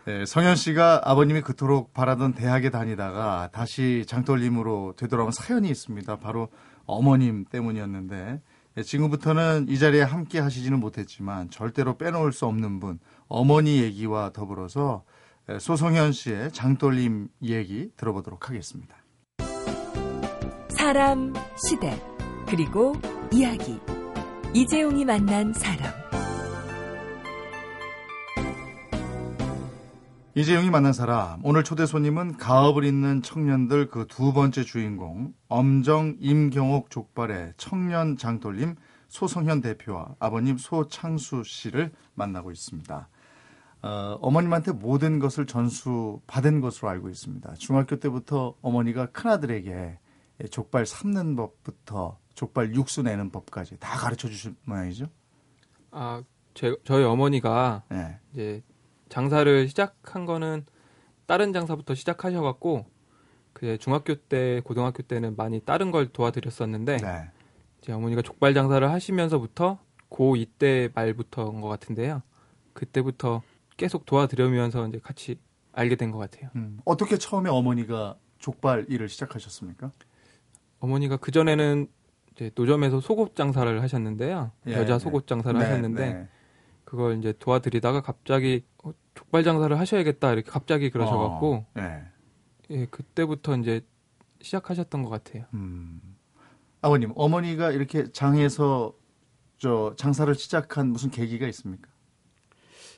예, 0.09 0.25
성현 0.25 0.57
씨가 0.57 1.03
아버님이 1.05 1.43
그토록 1.43 1.95
바라던 1.95 2.35
대학에 2.35 2.71
다니다가 2.71 3.51
다시 3.53 4.05
장돌림으로 4.07 4.95
되돌아온 4.97 5.31
사연이 5.31 5.69
있습니다. 5.69 6.17
바로 6.19 6.49
어머님 6.87 7.45
때문이었는데 7.45 8.41
예, 8.79 8.83
지금부터는 8.83 9.67
이 9.69 9.79
자리에 9.79 10.03
함께 10.03 10.41
하시지는 10.41 10.81
못했지만 10.81 11.51
절대로 11.51 11.97
빼놓을 11.97 12.33
수 12.33 12.47
없는 12.47 12.81
분 12.81 12.99
어머니 13.29 13.81
얘기와 13.83 14.31
더불어서 14.33 15.05
예, 15.51 15.59
소성현 15.59 16.13
씨의 16.13 16.53
장돌림 16.53 17.29
얘기 17.43 17.91
들어보도록 17.97 18.49
하겠습니다. 18.49 18.97
사람, 20.71 21.33
시대, 21.57 21.97
그리고 22.49 22.95
이야기. 23.33 23.79
이재용이 24.55 25.05
만난 25.05 25.53
사람. 25.53 26.03
이재용이 30.35 30.71
만난 30.71 30.95
사람 30.95 31.45
오늘 31.45 31.63
초대 31.63 31.85
손님은 31.85 32.39
가업을 32.39 32.85
잇는 32.85 33.21
청년들 33.21 33.89
그 33.89 34.07
두 34.07 34.33
번째 34.33 34.63
주인공 34.65 35.35
엄정 35.49 36.17
임경옥 36.21 36.89
족발의 36.89 37.53
청년 37.59 38.17
장돌림 38.17 38.77
소성현 39.09 39.61
대표와 39.61 40.15
아버님 40.19 40.57
소창수 40.57 41.43
씨를 41.45 41.93
만나고 42.15 42.51
있습니다. 42.51 43.09
어, 43.83 44.19
어머님한테 44.23 44.73
모든 44.73 45.19
것을 45.19 45.45
전수 45.45 46.23
받은 46.27 46.63
것으로 46.63 46.89
알고 46.89 47.11
있습니다. 47.11 47.53
중학교 47.59 47.97
때부터 47.97 48.55
어머니가 48.63 49.07
큰아들에게 49.07 49.99
족발 50.51 50.87
삶는 50.87 51.37
법부터 51.37 52.19
족발 52.35 52.75
육수 52.75 53.03
내는 53.03 53.31
법까지 53.31 53.79
다 53.79 53.97
가르쳐 53.97 54.29
주신 54.29 54.57
모양이죠. 54.65 55.07
아, 55.91 56.23
제, 56.55 56.75
저희 56.85 57.05
어머니가 57.05 57.83
네. 57.89 58.19
이제 58.33 58.63
장사를 59.09 59.69
시작한 59.69 60.25
거는 60.27 60.65
다른 61.27 61.53
장사부터 61.53 61.95
시작하셔갖고 61.95 62.87
그 63.53 63.77
중학교 63.79 64.15
때, 64.15 64.61
고등학교 64.65 65.03
때는 65.03 65.37
많이 65.37 65.61
다른 65.61 65.91
걸 65.91 66.09
도와드렸었는데 66.09 66.97
네. 66.99 67.31
이제 67.83 67.93
어머니가 67.93 68.23
족발 68.23 68.55
장사를 68.55 68.89
하시면서부터 68.91 69.79
고2 70.11 70.49
때 70.59 70.89
말부터인 70.95 71.61
것 71.61 71.69
같은데요. 71.69 72.23
그때부터 72.73 73.43
계속 73.77 74.07
도와드리면서 74.07 74.89
이제 74.89 74.99
같이 75.03 75.39
알게 75.73 75.97
된 75.97 76.11
것 76.13 76.19
같아요. 76.19 76.51
음, 76.57 76.79
어떻게 76.85 77.17
처음에 77.19 77.49
어머니가 77.51 78.17
족발 78.39 78.87
일을 78.89 79.09
시작하셨습니까? 79.09 79.91
어머니가 80.81 81.17
그 81.17 81.31
전에는 81.31 81.87
이제 82.33 82.51
노점에서 82.55 83.01
속옷 83.01 83.37
장사를 83.37 83.83
하셨는데요. 83.83 84.51
예, 84.69 84.73
여자 84.73 84.95
네. 84.95 84.99
속옷 84.99 85.27
장사를 85.27 85.59
네, 85.59 85.65
하셨는데 85.65 86.13
네. 86.13 86.29
그걸 86.85 87.19
이제 87.19 87.33
도와드리다가 87.39 88.01
갑자기 88.01 88.65
어, 88.83 88.93
족발 89.15 89.45
장사를 89.45 89.79
하셔야겠다 89.79 90.33
이렇게 90.33 90.51
갑자기 90.51 90.91
그러셔갖고 90.91 91.55
어, 91.55 91.67
네. 91.75 92.03
예, 92.71 92.87
그때부터 92.87 93.57
이제 93.57 93.83
시작하셨던 94.41 95.03
것 95.03 95.11
같아요. 95.11 95.45
음. 95.55 96.01
아버님, 96.81 97.13
어머니가 97.15 97.71
이렇게 97.71 98.11
장에서 98.11 98.93
저 99.59 99.95
장사를 99.97 100.35
시작한 100.35 100.89
무슨 100.89 101.11
계기가 101.11 101.47
있습니까? 101.49 101.89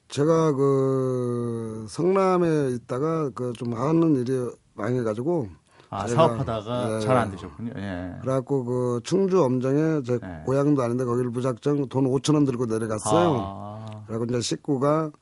제가 0.09 0.53
그 0.53 1.87
성남에 1.88 2.71
있다가 2.76 3.31
그좀 3.31 3.75
하는 3.75 4.17
일이 4.17 4.33
망해가지고 4.75 5.49
아, 5.95 6.07
사업하다가 6.07 6.97
예. 6.97 7.01
잘안 7.01 7.31
되셨군요. 7.31 7.73
예. 7.77 8.15
그래갖고 8.21 8.65
그 8.65 9.01
충주 9.05 9.43
엄정에 9.43 10.03
제 10.03 10.19
네. 10.19 10.43
고향도 10.45 10.83
아닌데 10.83 11.05
거기를 11.05 11.31
무작정 11.31 11.89
돈 11.89 12.05
5천 12.05 12.35
원 12.35 12.45
들고 12.45 12.67
내려갔어요. 12.67 13.37
아, 13.39 14.05
그리고 14.07 14.25
이제 14.25 14.41
식구가 14.41 15.13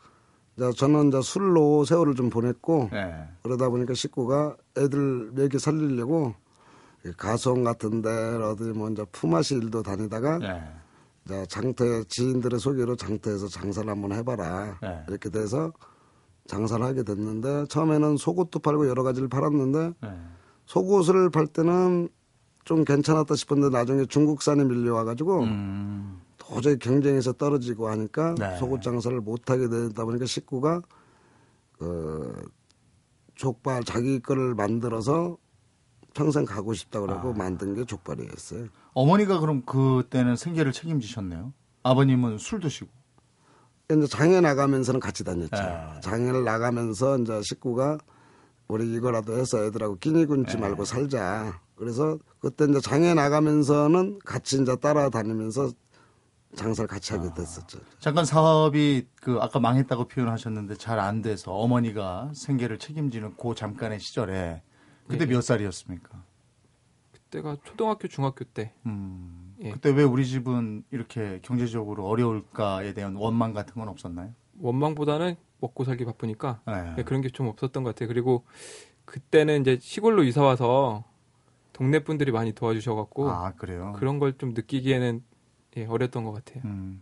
이제 0.56 0.70
저는 0.72 1.08
이제 1.08 1.20
술로 1.22 1.84
세월을 1.84 2.14
좀 2.14 2.30
보냈고 2.30 2.88
예. 2.92 3.28
그러다 3.42 3.68
보니까 3.68 3.94
식구가 3.94 4.56
애들 4.78 5.32
먹이 5.34 5.58
살리려고 5.58 6.34
이 7.04 7.12
가송 7.16 7.64
같은데 7.64 8.08
어디 8.08 8.64
뭐 8.64 8.88
이제 8.90 9.04
품앗이 9.12 9.60
일도 9.60 9.82
다니다가 9.82 10.38
예. 10.42 10.62
이제 11.24 11.46
장터 11.48 12.04
지인들의 12.04 12.58
소개로 12.58 12.96
장터에서 12.96 13.48
장사를 13.48 13.88
한번 13.88 14.12
해봐라 14.12 14.78
네. 14.82 15.04
이렇게 15.08 15.30
돼서 15.30 15.72
장사를 16.46 16.84
하게 16.84 17.02
됐는데 17.02 17.66
처음에는 17.68 18.16
속옷도 18.16 18.58
팔고 18.58 18.88
여러 18.88 19.02
가지를 19.02 19.28
팔았는데 19.28 19.92
예. 20.04 20.12
속옷을 20.66 21.30
팔 21.30 21.46
때는 21.46 22.08
좀 22.64 22.84
괜찮았다 22.84 23.34
싶었는데 23.34 23.76
나중에 23.76 24.04
중국산이 24.06 24.64
밀려와가지고 24.64 25.42
음. 25.42 26.20
도저히 26.38 26.78
경쟁에서 26.78 27.32
떨어지고 27.32 27.88
하니까 27.88 28.34
네. 28.38 28.56
속옷 28.56 28.82
장사를 28.82 29.18
못하게 29.20 29.68
되다 29.68 30.04
보니까 30.04 30.26
식구가 30.26 30.82
그 31.78 32.50
족발 33.34 33.84
자기 33.84 34.20
거를 34.20 34.54
만들어서 34.54 35.36
평생 36.14 36.44
가고 36.44 36.74
싶다 36.74 37.00
그러고 37.00 37.30
아. 37.30 37.32
만든 37.32 37.74
게 37.74 37.84
족발이었어요. 37.84 38.66
어머니가 38.92 39.40
그럼 39.40 39.62
그때는 39.62 40.36
생계를 40.36 40.72
책임지셨네요. 40.72 41.52
아버님은 41.82 42.38
술 42.38 42.60
드시고. 42.60 42.90
이제 43.90 44.06
장에 44.06 44.40
나가면서는 44.40 45.00
같이 45.00 45.24
다녔죠. 45.24 45.56
네. 45.56 46.00
장을 46.02 46.44
나가면서 46.44 47.18
이제 47.18 47.42
식구가 47.42 47.98
우리 48.68 48.92
이거라도 48.94 49.36
해서 49.38 49.64
애들하고 49.64 49.98
끼니 49.98 50.26
굶지 50.26 50.54
네. 50.54 50.60
말고 50.62 50.84
살자. 50.84 51.60
그래서 51.74 52.18
그때 52.38 52.64
이제 52.64 52.80
장에 52.80 53.12
나가면서는 53.14 54.20
같이 54.24 54.60
이제 54.60 54.76
따라다니면서 54.76 55.70
장사를 56.54 56.86
같이 56.86 57.12
하게 57.14 57.32
됐었죠. 57.34 57.78
잠깐 57.98 58.24
사업이 58.24 59.06
그 59.20 59.38
아까 59.40 59.58
망했다고 59.58 60.06
표현하셨는데 60.08 60.76
잘 60.76 60.98
안 61.00 61.22
돼서 61.22 61.52
어머니가 61.52 62.30
생계를 62.34 62.78
책임지는 62.78 63.36
그 63.36 63.54
잠깐의 63.54 64.00
시절에 64.00 64.62
그때 65.08 65.24
예. 65.24 65.26
몇 65.28 65.40
살이었습니까? 65.42 66.22
그때가 67.12 67.56
초등학교 67.64 68.06
중학교 68.08 68.44
때 68.44 68.74
음, 68.86 69.54
예. 69.60 69.70
그때 69.70 69.90
왜 69.90 70.02
우리 70.04 70.26
집은 70.26 70.84
이렇게 70.90 71.40
경제적으로 71.42 72.06
어려울까에 72.06 72.92
대한 72.92 73.14
원망 73.16 73.54
같은 73.54 73.74
건 73.74 73.88
없었나요? 73.88 74.34
원망보다는 74.60 75.36
먹고 75.60 75.84
살기 75.84 76.04
바쁘니까 76.04 76.60
네. 76.66 76.94
네, 76.96 77.02
그런 77.04 77.20
게 77.22 77.28
좀 77.30 77.46
없었던 77.48 77.82
것 77.84 77.94
같아요. 77.94 78.08
그리고 78.08 78.44
그때는 79.04 79.60
이제 79.62 79.78
시골로 79.80 80.24
이사 80.24 80.42
와서 80.42 81.04
동네 81.72 82.02
분들이 82.04 82.32
많이 82.32 82.52
도와주셔갖고 82.52 83.30
아. 83.30 83.52
그런 83.92 84.18
걸 84.18 84.36
좀 84.38 84.50
느끼기에는 84.54 85.22
예, 85.78 85.86
어렸던 85.86 86.24
것 86.24 86.32
같아요. 86.32 86.62
음, 86.66 87.00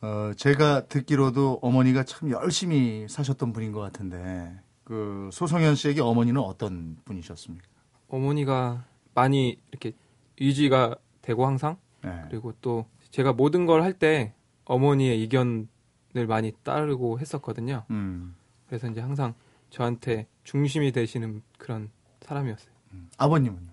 어, 0.00 0.32
제가 0.36 0.86
듣기로도 0.86 1.58
어머니가 1.62 2.04
참 2.04 2.30
열심히 2.30 3.06
사셨던 3.08 3.52
분인 3.52 3.72
것 3.72 3.80
같은데 3.80 4.54
그 4.84 5.30
소성현 5.32 5.74
씨에게 5.74 6.00
어머니는 6.00 6.40
어떤 6.40 6.96
분이셨습니까? 7.04 7.66
어머니가 8.08 8.84
많이 9.14 9.58
이렇게 9.72 9.92
유지가 10.40 10.94
되고 11.22 11.46
항상 11.46 11.76
네. 12.02 12.10
그리고 12.28 12.52
또 12.60 12.86
제가 13.10 13.32
모든 13.32 13.66
걸 13.66 13.82
할 13.82 13.94
때 13.98 14.34
어머니의 14.66 15.18
의견 15.20 15.68
을 16.16 16.28
많이 16.28 16.52
따르고 16.62 17.18
했었거든요. 17.18 17.84
음, 17.90 18.36
그래서 18.68 18.88
이제 18.88 19.00
항상 19.00 19.34
저한테 19.70 20.28
중심이 20.44 20.92
되시는 20.92 21.42
그런 21.58 21.90
사람이었어요. 22.20 22.72
음. 22.92 23.10
아버님은요? 23.18 23.72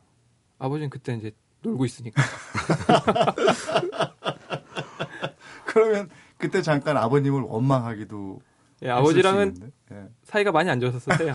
아버지는 0.58 0.90
그때 0.90 1.14
이제 1.14 1.32
놀고 1.62 1.86
있으니까 1.86 2.20
그러면 5.66 6.10
그때 6.38 6.64
잠깐 6.64 6.98
아버님을 6.98 7.42
원망하기도 7.42 8.42
예, 8.84 8.90
아버지랑은. 8.90 9.72
예. 9.92 10.10
사이가 10.24 10.52
많이 10.52 10.70
안 10.72 10.80
좋았었어요. 10.80 11.34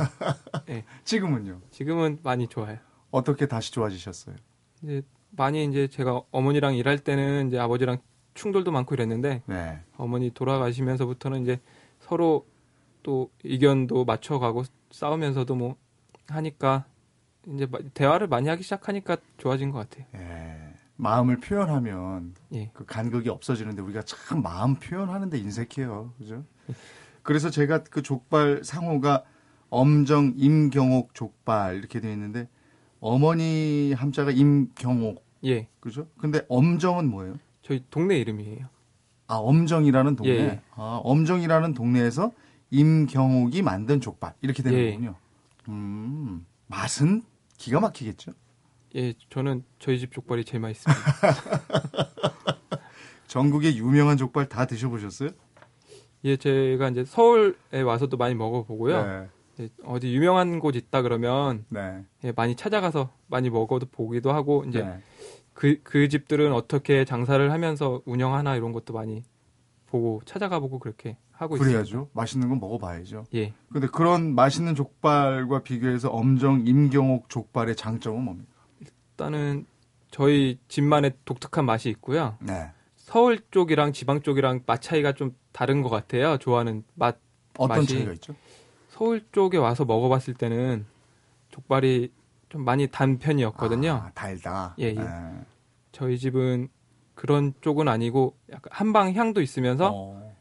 지금은요? 1.04 1.60
지금은 1.70 2.18
많이 2.24 2.48
좋아요. 2.48 2.78
어떻게 3.12 3.46
다시 3.46 3.72
좋아지셨어요? 3.72 4.34
이제 4.82 5.02
많이 5.30 5.64
이제 5.64 5.86
제가 5.86 6.22
어머니랑 6.32 6.74
일할 6.74 6.98
때는 6.98 7.46
이제 7.48 7.58
아버지랑 7.58 7.98
충돌도 8.36 8.70
많고 8.70 8.94
이랬는데 8.94 9.42
네. 9.46 9.80
어머니 9.96 10.30
돌아가시면서부터는 10.30 11.42
이제 11.42 11.58
서로 11.98 12.46
또 13.02 13.30
의견도 13.42 14.04
맞춰가고 14.04 14.64
싸우면서도 14.90 15.54
뭐 15.56 15.76
하니까 16.28 16.84
이제 17.48 17.66
마- 17.66 17.78
대화를 17.94 18.28
많이 18.28 18.48
하기 18.48 18.62
시작하니까 18.62 19.16
좋아진 19.38 19.70
것 19.70 19.78
같아요. 19.88 20.06
예. 20.14 20.74
마음을 20.96 21.40
표현하면 21.40 22.34
예. 22.54 22.70
그 22.72 22.84
간극이 22.84 23.28
없어지는데 23.28 23.82
우리가 23.82 24.02
참 24.02 24.42
마음 24.42 24.76
표현하는데 24.76 25.36
인색해요. 25.38 26.12
그죠? 26.18 26.44
그래서 27.22 27.50
제가 27.50 27.82
그 27.84 28.02
족발 28.02 28.62
상호가 28.64 29.24
엄정 29.68 30.32
임경옥 30.36 31.12
족발 31.14 31.76
이렇게 31.76 32.00
되어 32.00 32.12
있는데 32.12 32.48
어머니 33.00 33.92
함자가 33.92 34.30
임경옥 34.30 35.24
예. 35.44 35.68
그죠? 35.80 36.08
근데 36.18 36.40
엄정은 36.48 37.08
뭐예요? 37.10 37.34
저희 37.66 37.82
동네 37.90 38.16
이름이에요. 38.18 38.68
아, 39.26 39.34
엄정이라는 39.34 40.14
동네. 40.14 40.32
예, 40.32 40.38
예. 40.38 40.62
아, 40.76 41.00
엄정이라는 41.02 41.74
동네에서 41.74 42.30
임경옥이 42.70 43.62
만든 43.62 44.00
족발 44.00 44.34
이렇게 44.40 44.62
되는 44.62 44.78
예. 44.78 45.10
음. 45.68 46.46
맛은 46.68 47.24
기가 47.58 47.80
막히겠죠? 47.80 48.34
예, 48.94 49.14
저는 49.30 49.64
저희 49.80 49.98
집 49.98 50.12
족발이 50.12 50.44
제일 50.44 50.60
맛있습니다. 50.60 51.02
전국의 53.26 53.76
유명한 53.78 54.16
족발 54.16 54.48
다 54.48 54.66
드셔보셨어요? 54.66 55.30
예, 56.24 56.36
제가 56.36 56.90
이제 56.90 57.04
서울에 57.04 57.82
와서도 57.84 58.16
많이 58.16 58.36
먹어보고요. 58.36 59.06
네. 59.06 59.28
예, 59.58 59.68
어디 59.84 60.14
유명한 60.14 60.60
곳 60.60 60.76
있다 60.76 61.02
그러면 61.02 61.64
네. 61.68 62.04
예, 62.22 62.32
많이 62.36 62.54
찾아가서 62.54 63.10
많이 63.26 63.50
먹어도 63.50 63.86
보기도 63.86 64.32
하고 64.32 64.64
이제 64.68 64.82
네. 64.82 65.00
그, 65.56 65.80
그 65.82 66.06
집들은 66.08 66.52
어떻게 66.52 67.06
장사를 67.06 67.50
하면서 67.50 68.02
운영하나 68.04 68.56
이런 68.56 68.72
것도 68.72 68.92
많이 68.92 69.22
보고 69.86 70.20
찾아가 70.26 70.58
보고 70.60 70.78
그렇게 70.78 71.16
하고 71.32 71.56
있어요. 71.56 71.66
그래야죠. 71.68 72.10
맛있는 72.12 72.50
건 72.50 72.60
먹어봐야죠. 72.60 73.24
예. 73.34 73.54
근데 73.72 73.86
그런 73.86 74.34
맛있는 74.34 74.74
족발과 74.74 75.62
비교해서 75.62 76.10
엄정 76.10 76.66
임경옥 76.66 77.30
족발의 77.30 77.74
장점은 77.74 78.22
뭡니까? 78.22 78.52
일단은 78.80 79.64
저희 80.10 80.58
집만의 80.68 81.14
독특한 81.24 81.64
맛이 81.64 81.88
있고요. 81.88 82.36
네. 82.40 82.70
서울 82.96 83.38
쪽이랑 83.50 83.94
지방 83.94 84.20
쪽이랑 84.20 84.60
맛 84.66 84.82
차이가 84.82 85.12
좀 85.12 85.34
다른 85.52 85.80
것 85.80 85.88
같아요. 85.88 86.36
좋아하는 86.36 86.84
맛. 86.94 87.18
어떤 87.56 87.78
맛이- 87.80 87.88
차이가 87.88 88.12
있죠? 88.12 88.34
서울 88.90 89.24
쪽에 89.32 89.56
와서 89.56 89.86
먹어봤을 89.86 90.34
때는 90.34 90.84
족발이 91.50 92.12
좀 92.48 92.64
많이 92.64 92.86
단 92.86 93.18
편이었거든요. 93.18 93.90
아, 93.92 94.10
달다. 94.14 94.74
예, 94.78 94.86
예. 94.86 94.94
네. 94.94 95.40
저희 95.92 96.18
집은 96.18 96.68
그런 97.14 97.54
쪽은 97.60 97.88
아니고 97.88 98.36
약간 98.52 98.68
한방 98.70 99.14
향도 99.14 99.40
있으면서 99.40 99.90
어, 99.92 100.32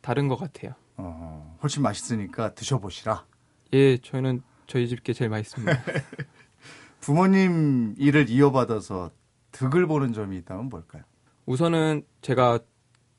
다른 0.00 0.28
것 0.28 0.36
같아요. 0.36 0.74
어, 0.96 1.56
훨씬 1.62 1.82
맛있으니까 1.82 2.54
드셔보시라. 2.54 3.24
예, 3.72 3.96
저는 3.98 4.42
저희 4.66 4.88
집 4.88 5.02
게 5.02 5.12
제일 5.12 5.30
맛있습니다. 5.30 5.72
부모님 7.00 7.94
일을 7.98 8.28
이어받아서 8.28 9.10
득을 9.52 9.86
보는 9.86 10.12
점이 10.12 10.36
있다면 10.38 10.68
뭘까요? 10.68 11.02
우선은 11.46 12.04
제가 12.20 12.60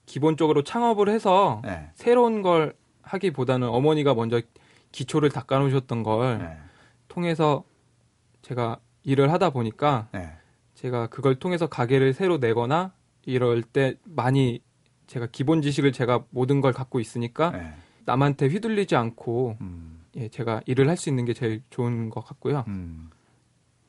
기본적으로 0.06 0.64
창업을 0.64 1.10
해서 1.10 1.62
네. 1.64 1.90
새로운 1.96 2.42
걸 2.42 2.76
하기보다는 3.02 3.68
어머니가 3.68 4.14
먼저 4.14 4.42
기초를 4.92 5.30
닦아놓으셨던 5.32 6.04
걸 6.04 6.38
네. 6.40 6.58
통해서 7.08 7.64
제가 8.44 8.78
일을 9.04 9.32
하다 9.32 9.50
보니까 9.50 10.08
네. 10.14 10.32
제가 10.76 11.08
그걸 11.08 11.36
통해서 11.36 11.68
가게를 11.68 12.14
새로 12.14 12.38
내거나 12.38 12.94
이럴 13.26 13.64
때 13.64 13.96
많이 14.04 14.62
제가 15.08 15.28
기본 15.32 15.62
지식을 15.62 15.92
제가 15.92 16.26
모든 16.30 16.62
걸 16.62 16.72
갖고 16.74 17.00
있으니까 17.00 17.52
네. 17.52 17.74
남한테 18.06 18.48
휘둘리지 18.48 18.96
않고 18.96 19.58
음, 19.62 20.04
예, 20.16 20.28
제가 20.30 20.62
일을 20.66 20.90
할 20.90 20.98
수 20.98 21.10
있는 21.10 21.26
게 21.26 21.34
제일 21.34 21.64
좋은 21.70 22.10
것 22.10 22.24
같고요. 22.26 22.66
음. 22.68 23.10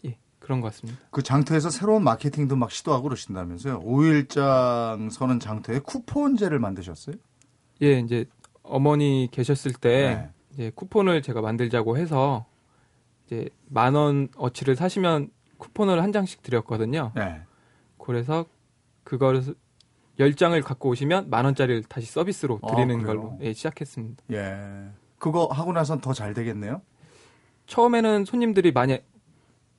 예, 0.04 0.16
그런 0.38 0.60
것 0.60 0.68
같습니다. 0.68 1.00
그 1.10 1.22
장터에서 1.22 1.70
새로운 1.70 2.04
마케팅도 2.04 2.56
막 2.56 2.70
시도하고 2.70 3.04
그러신다면서요? 3.04 3.80
5일장 3.80 5.10
서는 5.10 5.40
장터에 5.40 5.80
쿠폰제를 5.80 6.58
만드셨어요? 6.58 7.16
예, 7.82 7.98
이제 7.98 8.24
어머니 8.62 9.28
계셨을 9.32 9.72
때 9.72 10.14
네. 10.14 10.30
이제 10.52 10.72
쿠폰을 10.74 11.22
제가 11.22 11.40
만들자고 11.40 11.96
해서 11.98 12.46
이제 13.34 13.48
만 13.68 13.94
원 13.94 14.28
어치를 14.36 14.76
사시면 14.76 15.30
쿠폰을 15.58 16.02
한 16.02 16.12
장씩 16.12 16.42
드렸거든요. 16.42 17.12
네. 17.14 17.40
그래서 17.98 18.44
그거를 19.02 19.42
열 20.18 20.34
장을 20.34 20.60
갖고 20.62 20.90
오시면 20.90 21.30
만 21.30 21.44
원짜리를 21.44 21.84
다시 21.84 22.06
서비스로 22.06 22.60
아, 22.62 22.68
드리는 22.74 23.02
그래요? 23.02 23.06
걸로 23.20 23.38
예, 23.40 23.52
시작했습니다. 23.52 24.22
예. 24.32 24.88
그거 25.18 25.46
하고 25.46 25.72
나선 25.72 26.00
더 26.00 26.12
잘 26.12 26.34
되겠네요? 26.34 26.82
처음에는 27.66 28.24
손님들이 28.24 28.72
많이 28.72 28.98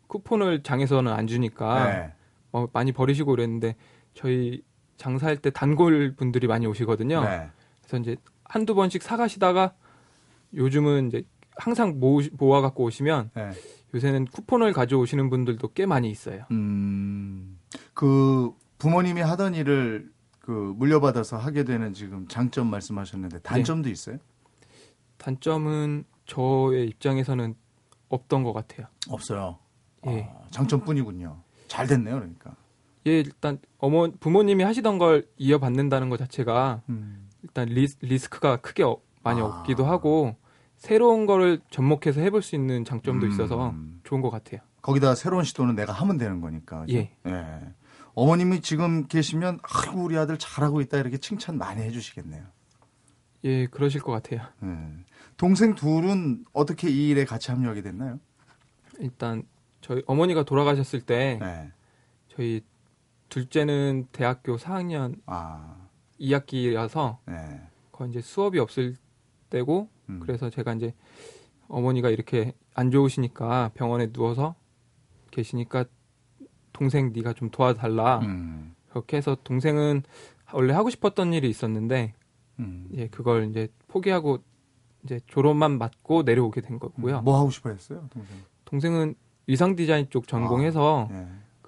쿠폰을 0.07 0.63
장에서는 0.63 1.11
안 1.11 1.27
주니까 1.27 1.85
네. 1.91 2.13
어, 2.51 2.67
많이 2.73 2.91
버리시고 2.91 3.31
그랬는데 3.31 3.75
저희 4.13 4.61
장사할 4.97 5.37
때 5.37 5.49
단골 5.51 6.15
분들이 6.15 6.47
많이 6.47 6.65
오시거든요. 6.67 7.23
네. 7.23 7.49
그래서 7.81 7.97
이제 7.97 8.15
한두 8.43 8.75
번씩 8.75 9.01
사가시다가 9.03 9.73
요즘은 10.53 11.07
이제 11.07 11.23
항상 11.57 11.99
모, 11.99 12.21
모아 12.33 12.61
갖고 12.61 12.83
오시면 12.83 13.31
네. 13.33 13.51
요새는 13.93 14.25
쿠폰을 14.25 14.73
가져오시는 14.73 15.29
분들도 15.29 15.69
꽤 15.73 15.85
많이 15.85 16.09
있어요. 16.09 16.43
음, 16.51 17.57
그 17.93 18.51
부모님이 18.77 19.21
하던 19.21 19.55
일을 19.55 20.11
그 20.39 20.51
물려받아서 20.77 21.37
하게 21.37 21.63
되는 21.63 21.93
지금 21.93 22.27
장점 22.27 22.69
말씀하셨는데 22.69 23.39
단점도 23.39 23.89
있어요? 23.89 24.17
단점은 25.17 26.03
저의 26.25 26.87
입장에서는 26.89 27.55
없던 28.09 28.43
것 28.43 28.53
같아요. 28.53 28.87
없어요. 29.09 29.57
예. 30.07 30.29
아, 30.31 30.45
장점뿐이군요. 30.51 31.37
잘 31.67 31.87
됐네요, 31.87 32.15
그러니까. 32.15 32.55
예, 33.07 33.19
일단 33.19 33.59
어머 33.77 34.09
부모님이 34.19 34.63
하시던 34.63 34.97
걸 34.97 35.27
이어받는다는 35.37 36.09
것 36.09 36.17
자체가 36.17 36.81
음. 36.89 37.29
일단 37.43 37.67
리스, 37.69 37.97
리스크가 38.01 38.57
크게 38.57 38.83
어- 38.83 38.97
많이 39.23 39.41
아. 39.41 39.45
없기도 39.45 39.85
하고 39.85 40.35
새로운 40.77 41.25
거를 41.25 41.59
접목해서 41.69 42.21
해볼 42.21 42.41
수 42.41 42.55
있는 42.55 42.85
장점도 42.85 43.25
음. 43.25 43.31
있어서 43.31 43.73
좋은 44.03 44.21
것 44.21 44.29
같아요. 44.29 44.61
거기다 44.81 45.15
새로운 45.15 45.43
시도는 45.43 45.75
내가 45.75 45.93
하면 45.93 46.17
되는 46.17 46.41
거니까. 46.41 46.81
그죠? 46.81 46.97
예. 46.97 47.11
어머님이 48.13 48.61
지금 48.61 49.07
계시면 49.07 49.59
아이고 49.63 50.03
우리 50.03 50.17
아들 50.17 50.37
잘하고 50.37 50.81
있다 50.81 50.97
이렇게 50.99 51.17
칭찬 51.17 51.57
많이 51.57 51.81
해주시겠네요. 51.81 52.43
예, 53.45 53.67
그러실 53.67 54.01
것 54.01 54.11
같아요. 54.11 54.47
예. 54.63 55.05
동생 55.37 55.75
둘은 55.75 56.45
어떻게 56.53 56.89
이 56.89 57.09
일에 57.09 57.25
같이 57.25 57.51
합류하게 57.51 57.81
됐나요? 57.81 58.19
일단 58.99 59.43
저희 59.81 60.01
어머니가 60.07 60.43
돌아가셨을 60.43 61.01
때 61.01 61.37
네. 61.41 61.71
저희 62.29 62.61
둘째는 63.29 64.07
대학교 64.11 64.55
4학년 64.57 65.19
아, 65.25 65.75
2학기라서 66.19 67.17
네. 67.25 67.61
거의 67.91 68.09
이제 68.11 68.21
수업이 68.21 68.59
없을 68.59 68.95
때고 69.49 69.89
음. 70.09 70.19
그래서 70.21 70.49
제가 70.49 70.73
이제 70.73 70.93
어머니가 71.67 72.09
이렇게 72.09 72.53
안 72.73 72.91
좋으시니까 72.91 73.71
병원에 73.73 74.11
누워서 74.11 74.55
계시니까 75.31 75.85
동생 76.73 77.11
네가 77.13 77.33
좀 77.33 77.49
도와달라 77.49 78.19
음. 78.19 78.75
그렇게 78.89 79.17
해서 79.17 79.37
동생은 79.43 80.03
원래 80.53 80.73
하고 80.73 80.89
싶었던 80.89 81.33
일이 81.33 81.49
있었는데 81.49 82.13
음. 82.59 82.87
예 82.93 83.07
그걸 83.07 83.49
이제 83.49 83.67
포기하고 83.87 84.39
이제 85.03 85.19
졸업만 85.27 85.77
맞고 85.77 86.23
내려오게 86.23 86.61
된 86.61 86.79
거고요. 86.79 87.21
뭐 87.21 87.39
하고 87.39 87.49
싶어 87.49 87.69
했어요, 87.69 88.07
동생? 88.11 88.37
동생은 88.65 89.15
위상 89.47 89.75
디자인 89.75 90.09
쪽 90.09 90.27
전공해서 90.27 91.07
네. 91.11 91.27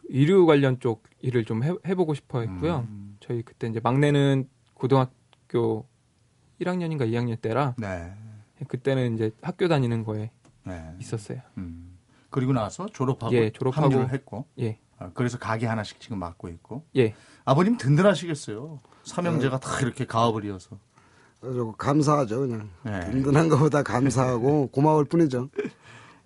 의류 0.10 0.46
관련 0.46 0.80
쪽 0.80 1.04
일을 1.20 1.46
좀 1.46 1.63
해, 1.63 1.74
해보고 1.86 2.13
싶어 2.13 2.42
했고요. 2.42 2.88
음. 2.90 3.18
저희 3.20 3.44
그때 3.44 3.68
이제 3.68 3.80
막내는 3.84 4.50
고등학교 4.74 5.86
1학년인가 6.62 7.02
2학년 7.02 7.39
때라 7.41 7.76
네. 7.78 8.13
그때는 8.67 9.15
이제 9.15 9.32
학교 9.41 9.67
다니는 9.67 10.04
거에 10.04 10.32
네. 10.63 10.96
있었어요. 11.00 11.39
음. 11.58 11.98
그리고 12.30 12.54
나서 12.54 12.88
졸업하고, 12.88 13.34
예, 13.36 13.50
졸업하고. 13.52 13.86
합류를 13.86 14.12
했고, 14.13 14.46
예, 14.60 14.80
아, 14.98 15.12
그래서 15.13 15.38
가게 15.38 15.65
하나씩 15.65 16.00
지금 16.00 16.20
맡고 16.20 16.50
있고. 16.50 16.84
예. 16.98 17.13
아버님 17.46 17.78
든든하시겠어요. 17.78 18.82
삼형제가 19.04 19.60
다 19.60 19.80
이렇게 19.82 20.06
가업을 20.06 20.43
이어서. 20.46 20.78
그래서 21.39 21.72
감사하죠 21.74 22.41
그냥 22.41 22.70
네. 22.84 23.00
든든한 23.12 23.48
것보다 23.50 23.84
감사하고 23.84 24.67
고마울 24.74 25.06
뿐이죠. 25.06 25.50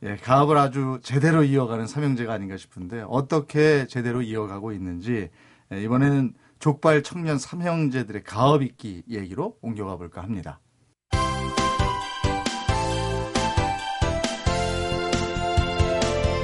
예, 0.03 0.15
가업을 0.15 0.57
아주 0.57 0.99
제대로 1.03 1.43
이어가는 1.43 1.85
삼형제가 1.85 2.33
아닌가 2.33 2.57
싶은데 2.57 3.03
어떻게 3.07 3.85
제대로 3.87 4.21
이어가고 4.21 4.71
있는지 4.71 5.29
예, 5.71 5.83
이번에는 5.83 6.33
족발 6.61 7.01
청년 7.01 7.39
삼형제들의 7.39 8.23
가업 8.23 8.61
있기 8.61 9.03
얘기로 9.09 9.57
옮겨가 9.61 9.97
볼까 9.97 10.21
합니다. 10.21 10.61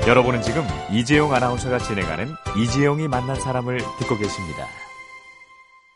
여러분은 0.08 0.42
지금 0.42 0.64
이재용 0.92 1.34
아나운서가 1.34 1.78
진행하는 1.78 2.30
이재용이 2.58 3.08
만난 3.08 3.40
사람을 3.40 3.78
듣고 4.00 4.18
계십니다. 4.18 4.66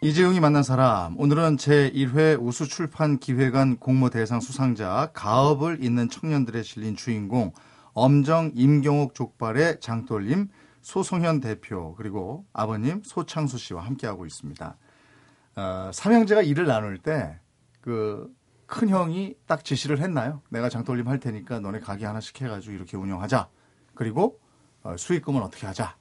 이재용이 0.01 0.39
만난 0.39 0.61
사람 0.61 1.19
오늘은 1.19 1.57
제1회 1.57 2.39
우수출판 2.39 3.17
기획안 3.17 3.77
공모 3.77 4.11
대상 4.11 4.39
수상자 4.39 5.09
가업을 5.13 5.83
잇는 5.83 6.09
청년들의 6.09 6.63
실린 6.63 6.95
주인공 6.95 7.53
엄정 7.93 8.51
임경옥 8.53 9.15
족발의 9.15 9.79
장돌림 9.79 10.49
소송현 10.81 11.39
대표 11.39 11.95
그리고 11.95 12.45
아버님 12.53 13.01
소창수 13.03 13.57
씨와 13.57 13.85
함께하고 13.85 14.25
있습니다. 14.25 14.77
어, 15.55 15.91
삼형제가 15.93 16.41
일을 16.41 16.65
나눌 16.65 16.97
때 16.97 17.39
그 17.81 18.33
큰 18.71 18.87
형이 18.87 19.35
딱 19.47 19.65
지시를 19.65 19.99
했나요? 19.99 20.41
내가 20.49 20.69
장돌림 20.69 21.09
할 21.09 21.19
테니까 21.19 21.59
너네 21.59 21.81
가게 21.81 22.05
하나씩 22.05 22.39
해가지고 22.41 22.73
이렇게 22.73 22.95
운영하자. 22.95 23.49
그리고 23.93 24.39
어, 24.81 24.95
수익금은 24.97 25.41
어떻게 25.43 25.67
하자. 25.67 25.97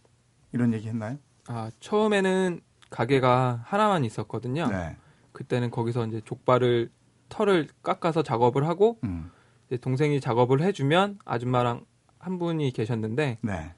이런 0.53 0.73
얘기 0.73 0.87
했나요? 0.89 1.19
아 1.49 1.73
처음에는 1.81 2.61
가게가 2.91 3.63
하나만 3.65 4.05
있었거든요. 4.05 4.69
네. 4.69 4.97
그때는 5.33 5.73
거기서 5.73 6.07
이제 6.07 6.21
족발을 6.25 6.93
털을 7.29 7.67
깎아서 7.83 8.23
작업을 8.23 8.69
하고 8.69 9.01
음, 9.03 9.33
동생이 9.81 10.21
작업을 10.21 10.63
해주면 10.63 11.19
아줌마랑 11.25 11.85
한 12.21 12.39
분이 12.39 12.73
계셨는데 12.73 13.39
네. 13.43 13.75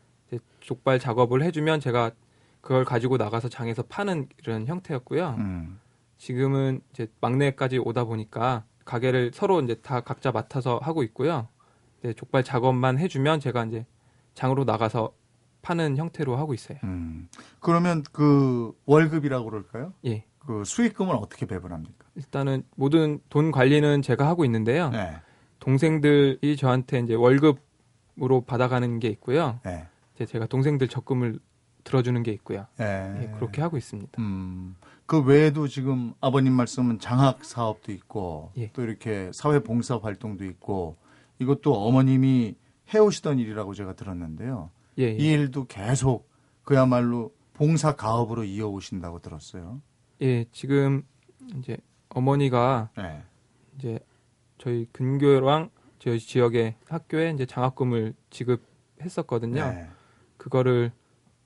족발 0.62 0.98
작업을 0.98 1.42
해주면 1.42 1.80
제가 1.80 2.12
그걸 2.60 2.84
가지고 2.84 3.16
나가서 3.16 3.48
장에서 3.48 3.82
파는 3.82 4.28
이런 4.38 4.66
형태였고요. 4.66 5.34
음, 5.38 5.80
지금은 6.16 6.80
이제 6.92 7.08
막내까지 7.20 7.78
오다 7.78 8.04
보니까 8.04 8.64
가게를 8.84 9.32
서로 9.34 9.60
이제 9.60 9.74
다 9.74 10.00
각자 10.00 10.30
맡아서 10.30 10.78
하고 10.82 11.02
있고요. 11.02 11.48
이제 11.98 12.12
족발 12.14 12.44
작업만 12.44 12.98
해주면 12.98 13.40
제가 13.40 13.64
이제 13.64 13.84
장으로 14.34 14.64
나가서 14.64 15.12
파는 15.62 15.96
형태로 15.96 16.36
하고 16.36 16.54
있어요. 16.54 16.78
음. 16.84 17.28
그러면 17.60 18.02
그 18.12 18.72
월급이라고 18.86 19.44
그럴까요? 19.44 19.92
예. 20.06 20.24
그 20.38 20.64
수익금은 20.64 21.14
어떻게 21.14 21.46
배분합니까? 21.46 22.06
일단은 22.16 22.64
모든 22.74 23.20
돈 23.28 23.52
관리는 23.52 24.02
제가 24.02 24.26
하고 24.26 24.44
있는데요. 24.44 24.90
네. 24.90 25.16
동생들이 25.60 26.56
저한테 26.56 26.98
이제 26.98 27.14
월급으로 27.14 28.40
받아가는 28.44 28.98
게 28.98 29.08
있고요. 29.08 29.60
네. 29.64 29.86
이제 30.14 30.26
제가 30.26 30.46
동생들 30.46 30.88
적금을 30.88 31.38
들어주는 31.84 32.22
게 32.22 32.32
있고요. 32.32 32.66
네. 32.76 33.18
예, 33.22 33.36
그렇게 33.36 33.60
하고 33.60 33.76
있습니다. 33.76 34.20
음. 34.20 34.76
그 35.06 35.20
외에도 35.20 35.68
지금 35.68 36.14
아버님 36.20 36.52
말씀은 36.52 37.00
장학 37.00 37.44
사업도 37.44 37.92
있고 37.92 38.52
예. 38.56 38.70
또 38.72 38.82
이렇게 38.82 39.30
사회 39.32 39.58
봉사 39.58 39.98
활동도 39.98 40.44
있고 40.44 40.96
이것도 41.38 41.74
어머님이 41.74 42.54
해오시던 42.94 43.38
일이라고 43.38 43.74
제가 43.74 43.94
들었는데요. 43.94 44.70
예, 44.98 45.04
예. 45.04 45.16
이 45.16 45.32
일도 45.32 45.66
계속 45.66 46.30
그야말로 46.62 47.34
봉사 47.54 47.96
가업으로 47.96 48.44
이어오신다고 48.44 49.18
들었어요. 49.20 49.82
예, 50.20 50.44
지금 50.52 51.02
이제 51.58 51.76
어머니가 52.10 52.90
네. 52.96 53.22
이제 53.76 53.98
저희 54.58 54.86
근교랑 54.92 55.70
저희 55.98 56.18
지역의 56.18 56.76
학교에 56.86 57.30
이제 57.30 57.46
장학금을 57.46 58.14
지급했었거든요. 58.30 59.62
네. 60.42 60.44
그거를 60.44 60.92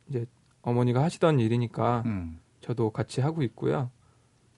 이제 0.08 0.26
어머니가 0.62 1.02
하시던 1.02 1.38
일이니까 1.40 2.02
음. 2.06 2.40
저도 2.60 2.90
같이 2.90 3.20
하고 3.20 3.42
있고요. 3.42 3.90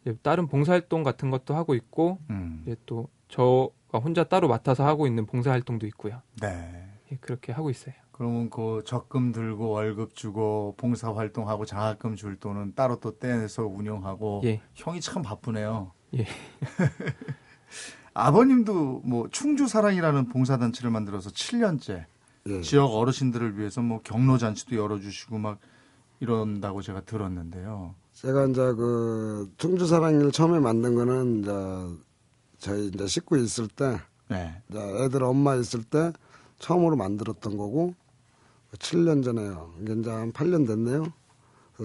이제 0.02 0.16
다른 0.22 0.46
봉사활동 0.46 1.02
같은 1.02 1.30
것도 1.30 1.54
하고 1.54 1.74
있고 1.74 2.18
음. 2.30 2.62
이제 2.66 2.76
또 2.86 3.08
저가 3.28 3.98
혼자 3.98 4.24
따로 4.24 4.48
맡아서 4.48 4.86
하고 4.86 5.06
있는 5.06 5.26
봉사활동도 5.26 5.86
있고요. 5.88 6.22
네. 6.40 6.88
예, 7.12 7.16
그렇게 7.16 7.52
하고 7.52 7.70
있어요. 7.70 7.94
그러면 8.12 8.50
그 8.50 8.82
적금 8.84 9.32
들고 9.32 9.68
월급 9.70 10.14
주고 10.14 10.74
봉사 10.76 11.12
활동하고 11.12 11.64
장학금 11.64 12.16
줄 12.16 12.36
돈은 12.36 12.74
따로 12.74 12.98
또 13.00 13.18
떼서 13.18 13.66
운영하고 13.66 14.42
예. 14.44 14.60
형이 14.74 15.00
참 15.00 15.22
바쁘네요. 15.22 15.92
예. 16.14 16.26
아버님도 18.14 19.02
뭐 19.04 19.28
충주 19.30 19.68
사랑이라는 19.68 20.28
봉사 20.28 20.58
단체를 20.58 20.90
만들어서 20.90 21.30
7년째 21.30 22.06
예. 22.48 22.60
지역 22.62 22.86
어르신들을 22.86 23.58
위해서 23.58 23.82
뭐 23.82 24.00
경로 24.02 24.38
잔치도 24.38 24.76
열어주시고 24.76 25.38
막 25.38 25.58
이런다고 26.20 26.82
제가 26.82 27.02
들었는데요. 27.02 27.94
제가 28.12 28.46
이제 28.46 28.60
그 28.72 29.52
충주 29.56 29.86
사랑일 29.86 30.32
처음에 30.32 30.58
만든 30.58 30.94
거는 30.94 31.40
이제 31.40 32.02
저희 32.58 32.88
이제 32.88 33.06
식구 33.06 33.38
있을 33.38 33.68
때, 33.68 33.98
네. 34.28 34.60
이제 34.68 34.78
애들 34.78 35.22
엄마 35.22 35.54
있을 35.54 35.84
때 35.84 36.12
처음으로 36.58 36.96
만들었던 36.96 37.56
거고 37.56 37.94
7년 38.72 39.22
전에요. 39.22 39.74
이게 39.80 39.92
이제 39.94 40.10
한 40.10 40.32
8년 40.32 40.66
됐네요. 40.66 41.04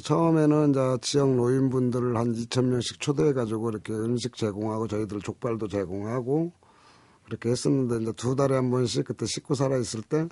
처음에는 0.01 0.71
이제 0.71 0.97
지역 1.01 1.35
노인분들을 1.35 2.17
한 2.17 2.33
2천 2.33 2.65
명씩 2.65 2.99
초대해가지고 2.99 3.69
이렇게 3.69 3.93
음식 3.93 4.35
제공하고 4.35 4.87
저희들 4.87 5.19
족발도 5.21 5.67
제공하고 5.67 6.51
그렇게 7.25 7.49
했었는데 7.49 8.01
이제 8.01 8.11
두 8.13 8.35
달에 8.35 8.55
한 8.55 8.71
번씩 8.71 9.05
그때 9.05 9.27
식구 9.27 9.53
살아 9.53 9.77
있을 9.77 10.01
때 10.01 10.27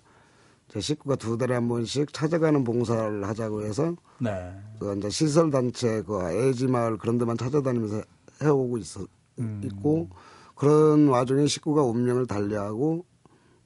제 0.72 0.80
식구가 0.80 1.18
두 1.18 1.38
달에 1.38 1.54
한 1.54 1.68
번씩 1.68 2.14
찾아가는 2.14 2.64
봉사를 2.64 3.28
하자고 3.28 3.64
해서 3.64 3.94
네. 4.20 4.58
그 4.80 4.96
이제 4.98 5.10
시설 5.10 5.52
단체 5.52 6.02
그 6.04 6.22
애지 6.32 6.68
마을 6.68 6.98
그런 6.98 7.18
데만 7.18 7.38
찾아다니면서 7.38 8.02
해오고 8.42 8.78
있어 8.78 9.06
음. 9.40 9.62
있고 9.66 10.08
그런 10.56 11.10
와중에 11.10 11.46
식구가 11.46 11.84
운명을 11.84 12.26
달리하고 12.26 13.04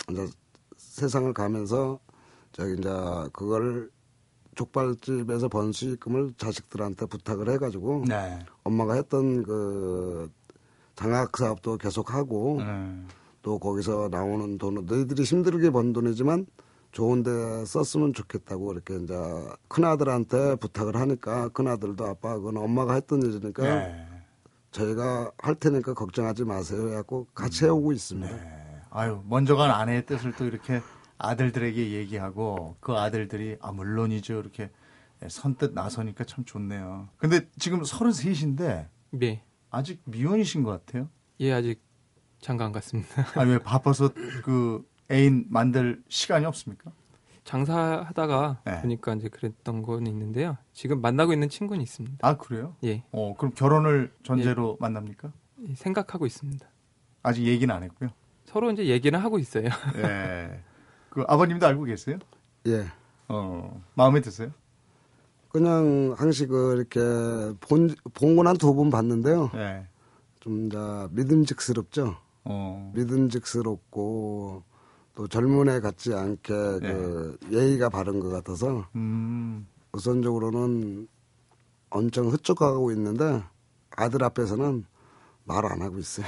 이제 0.09 0.27
세상을 0.77 1.31
가면서 1.31 1.99
저기 2.51 2.73
이제 2.73 2.89
그걸 3.33 3.91
족발집에서 4.55 5.47
번 5.47 5.73
수익금을 5.73 6.33
자식들한테 6.37 7.05
부탁을 7.05 7.51
해가지고 7.51 8.05
네. 8.07 8.39
엄마가 8.63 8.95
했던 8.95 9.43
그 9.43 10.31
장학 10.95 11.37
사업도 11.37 11.77
계속하고 11.77 12.57
음. 12.61 13.07
또 13.43 13.59
거기서 13.59 14.09
나오는 14.09 14.57
돈은 14.57 14.87
너희들이 14.87 15.21
힘들게 15.21 15.69
번 15.69 15.93
돈이지만 15.93 16.47
좋은 16.95 17.23
데 17.23 17.65
썼으면 17.65 18.13
좋겠다고 18.13 18.71
이렇게 18.71 18.95
이제 18.95 19.13
큰 19.67 19.84
아들한테 19.84 20.55
부탁을 20.55 20.95
하니까 20.95 21.49
큰 21.49 21.67
아들도 21.67 22.05
아빠 22.05 22.36
그건 22.36 22.55
엄마가 22.55 22.93
했던 22.93 23.21
일이니까 23.21 23.63
네. 23.63 24.08
저희가 24.71 25.29
할 25.38 25.55
테니까 25.55 25.93
걱정하지 25.93 26.45
마세요 26.45 26.88
해갖고 26.88 27.27
같이 27.36 27.65
해오고 27.65 27.91
있습니다. 27.91 28.34
네. 28.34 28.81
아유, 28.91 29.21
먼저 29.25 29.58
간 29.58 29.71
아내의 29.71 30.05
뜻을 30.05 30.31
또 30.38 30.45
이렇게 30.45 30.81
아들들에게 31.17 31.91
얘기하고 31.91 32.77
그 32.79 32.93
아들들이 32.93 33.58
아 33.60 33.73
물론이죠 33.73 34.39
이렇게 34.39 34.71
선뜻 35.27 35.73
나서니까 35.73 36.23
참 36.23 36.45
좋네요. 36.45 37.10
근데 37.17 37.41
지금 37.60 37.81
33인데 37.81 38.88
예. 39.21 39.43
아직 39.69 40.01
미혼이신 40.05 40.63
것 40.63 40.71
같아요. 40.71 41.10
예, 41.41 41.51
아직 41.51 41.81
장가 42.39 42.63
안 42.63 42.71
갔습니다. 42.71 43.25
아 43.36 43.43
왜 43.43 43.58
바빠서 43.60 44.12
그 44.45 44.88
애인 45.11 45.45
만들 45.49 46.03
시간이 46.09 46.45
없습니까? 46.45 46.91
장사하다가 47.43 48.61
네. 48.65 48.81
보니까 48.81 49.13
이제 49.13 49.29
그랬던 49.29 49.83
건 49.83 50.07
있는데요. 50.07 50.57
지금 50.73 50.99
만나고 51.01 51.31
있는 51.31 51.47
친구는 51.47 51.81
있습니다. 51.83 52.27
아 52.27 52.37
그래요? 52.37 52.75
예, 52.83 53.03
어 53.11 53.35
그럼 53.37 53.53
결혼을 53.53 54.11
전제로 54.23 54.77
만납니까? 54.79 55.31
생각하고 55.75 56.25
있습니다. 56.25 56.65
아직 57.21 57.43
얘기는 57.45 57.73
안 57.73 57.83
했고요. 57.83 58.09
서로 58.45 58.71
이제 58.71 58.85
얘기는 58.87 59.17
하고 59.19 59.37
있어요. 59.39 59.69
예. 59.97 60.59
그 61.09 61.23
아버님도 61.27 61.65
알고 61.67 61.83
계세요? 61.83 62.17
예. 62.67 62.85
어 63.27 63.81
마음에 63.93 64.21
드세요? 64.21 64.51
그냥 65.49 66.13
항식을 66.17 66.77
이렇게 66.77 66.99
본, 67.61 67.95
본건 68.13 68.47
한 68.47 68.57
두 68.57 68.73
번 68.75 68.89
봤는데요. 68.89 69.51
예. 69.55 69.87
좀 70.39 70.65
이제 70.65 70.77
믿음직스럽죠. 71.11 72.17
어. 72.43 72.91
믿음직스럽고 72.95 74.63
또 75.15 75.28
젊은 75.28 75.69
애 75.69 75.80
같지 75.80 76.13
않게 76.13 76.43
그 76.47 77.38
예의가 77.51 77.89
바른 77.89 78.19
것 78.19 78.30
같아서 78.30 78.86
음. 78.95 79.65
우선적으로는 79.93 81.08
엄청 81.89 82.28
흡족하고 82.28 82.91
있는데 82.91 83.41
아들 83.95 84.23
앞에서는 84.23 84.86
말 85.45 85.63
안 85.65 85.82
하고 85.82 85.97
있어요. 85.99 86.25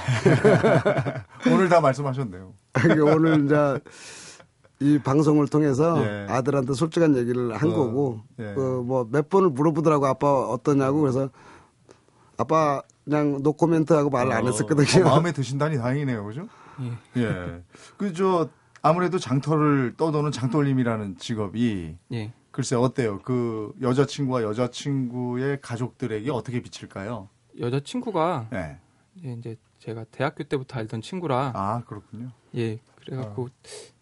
오늘 1.52 1.68
다 1.68 1.80
말씀하셨네요. 1.80 2.54
이게 2.78 3.00
오늘 3.00 3.44
이제 3.44 3.80
이 4.80 4.98
방송을 4.98 5.48
통해서 5.48 6.00
예. 6.04 6.26
아들한테 6.30 6.72
솔직한 6.72 7.16
얘기를 7.16 7.52
한 7.54 7.70
어, 7.70 7.74
거고 7.74 8.20
예. 8.38 8.54
그뭐몇 8.54 9.28
번을 9.28 9.50
물어보더라고 9.50 10.06
아빠 10.06 10.28
어떠냐고 10.28 11.00
그래서 11.00 11.30
아빠 12.36 12.80
그냥 13.04 13.42
노코멘트 13.42 13.92
하고 13.92 14.08
말안 14.08 14.44
어, 14.44 14.46
했었거든요. 14.50 15.04
어, 15.04 15.08
마음에 15.10 15.32
드신다니 15.32 15.78
다행이네요, 15.78 16.24
그죠? 16.24 16.46
예, 17.16 17.22
예. 17.22 17.62
그저 17.96 18.48
아무래도 18.88 19.18
장터를 19.18 19.94
떠도는 19.98 20.32
장돌림이라는 20.32 21.18
직업이 21.18 21.96
예. 22.12 22.32
글쎄 22.50 22.74
어때요? 22.74 23.20
그 23.22 23.74
여자친구와 23.82 24.42
여자친구의 24.42 25.60
가족들에게 25.60 26.30
어떻게 26.30 26.62
비칠까요? 26.62 27.28
여자친구가 27.60 28.48
예. 28.54 28.78
예, 29.24 29.32
이제 29.34 29.56
제가 29.78 30.04
대학교 30.10 30.42
때부터 30.44 30.78
알던 30.78 31.02
친구라 31.02 31.52
아 31.54 31.82
그렇군요. 31.86 32.30
예 32.56 32.78
그래갖고 32.96 33.50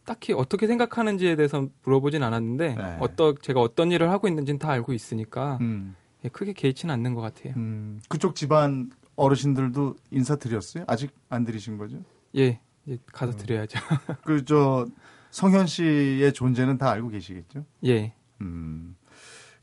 딱히 0.04 0.32
어떻게 0.32 0.68
생각하는지에 0.68 1.34
대해서 1.34 1.66
물어보진 1.82 2.22
않았는데 2.22 2.74
네. 2.76 2.96
어떠 3.00 3.34
제가 3.34 3.60
어떤 3.60 3.90
일을 3.90 4.10
하고 4.10 4.28
있는지는 4.28 4.60
다 4.60 4.70
알고 4.70 4.92
있으니까 4.92 5.58
음. 5.62 5.96
예, 6.24 6.28
크게 6.28 6.52
개의치는 6.52 6.92
않는 6.94 7.14
것 7.14 7.22
같아요. 7.22 7.54
음. 7.56 8.00
그쪽 8.08 8.36
집안 8.36 8.90
어르신들도 9.16 9.96
인사 10.12 10.36
드렸어요? 10.36 10.84
아직 10.86 11.10
안 11.28 11.44
드리신 11.44 11.76
거죠? 11.76 11.98
예, 12.36 12.60
이제 12.86 12.98
가서 13.12 13.32
음. 13.32 13.36
드려야죠. 13.36 13.78
그 14.24 14.44
저 14.44 14.86
성현 15.30 15.66
씨의 15.66 16.32
존재는 16.32 16.78
다 16.78 16.90
알고 16.90 17.08
계시겠죠? 17.08 17.66
예, 17.84 18.14
음. 18.40 18.96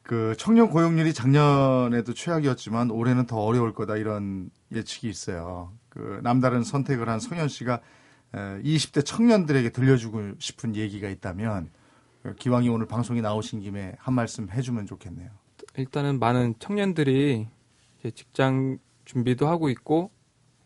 그 0.03 0.35
청년 0.37 0.69
고용률이 0.69 1.13
작년에도 1.13 2.13
최악이었지만 2.13 2.91
올해는 2.91 3.25
더 3.25 3.37
어려울 3.37 3.73
거다 3.73 3.95
이런 3.95 4.51
예측이 4.71 5.09
있어요. 5.09 5.71
그 5.89 6.19
남다른 6.21 6.63
선택을 6.63 7.07
한 7.09 7.19
성현 7.19 7.47
씨가 7.47 7.79
에, 8.35 8.37
20대 8.61 9.05
청년들에게 9.05 9.69
들려주고 9.69 10.33
싶은 10.39 10.75
얘기가 10.75 11.07
있다면 11.09 11.69
그 12.21 12.35
기왕이 12.35 12.67
오늘 12.69 12.85
방송에 12.85 13.21
나오신 13.21 13.61
김에 13.61 13.95
한 13.97 14.13
말씀 14.13 14.49
해주면 14.51 14.85
좋겠네요. 14.85 15.29
일단은 15.77 16.19
많은 16.19 16.55
청년들이 16.59 17.47
직장 18.13 18.77
준비도 19.05 19.47
하고 19.47 19.69
있고 19.69 20.11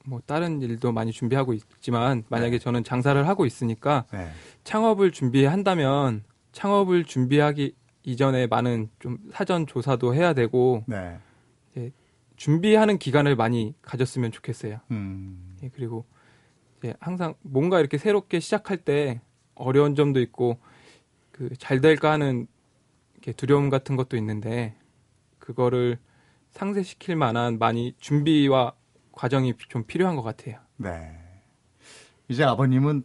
뭐 0.08 0.22
다른 0.26 0.62
일도 0.62 0.94
많이 0.94 1.12
준비하고 1.12 1.54
있지만 1.54 2.24
만약에 2.30 2.52
네. 2.52 2.60
저는 2.60 2.84
장사를 2.86 3.28
하고 3.28 3.46
있으니까 3.46 4.06
네. 4.14 4.30
창업을 4.64 5.12
준비한다면 5.12 6.24
창업을 6.54 7.04
준비하기 7.04 7.76
이전에 8.04 8.48
많은 8.48 8.90
좀 9.00 9.18
사전 9.32 9.68
조사도 9.68 10.16
해야 10.16 10.34
되고 10.34 10.84
네. 10.88 11.20
준비하는 12.38 13.00
기간을 13.00 13.36
많이 13.36 13.74
가졌으면 13.82 14.32
좋겠어요. 14.32 14.80
음. 14.92 15.58
예, 15.64 15.70
그리고 15.74 16.06
이제 16.78 16.94
항상 17.00 17.34
뭔가 17.42 17.80
이렇게 17.80 17.98
새롭게 17.98 18.40
시작할 18.40 18.78
때 18.78 19.22
어려운 19.56 19.96
점도 19.96 20.22
있고 20.22 20.60
그 21.32 21.50
잘 21.58 21.82
될까 21.82 22.12
하는 22.12 22.48
이렇게 23.14 23.32
두려움 23.34 23.70
같은 23.70 23.96
것도 23.96 24.16
있는데 24.18 24.76
그거를 25.40 25.98
상쇄시킬 26.52 27.16
만한 27.16 27.60
많이 27.60 27.94
준비와 28.00 28.74
과정이 29.18 29.56
좀 29.68 29.84
필요한 29.84 30.16
것 30.16 30.22
같아요. 30.22 30.60
네. 30.78 31.12
이제 32.30 32.44
아버님은 32.44 33.04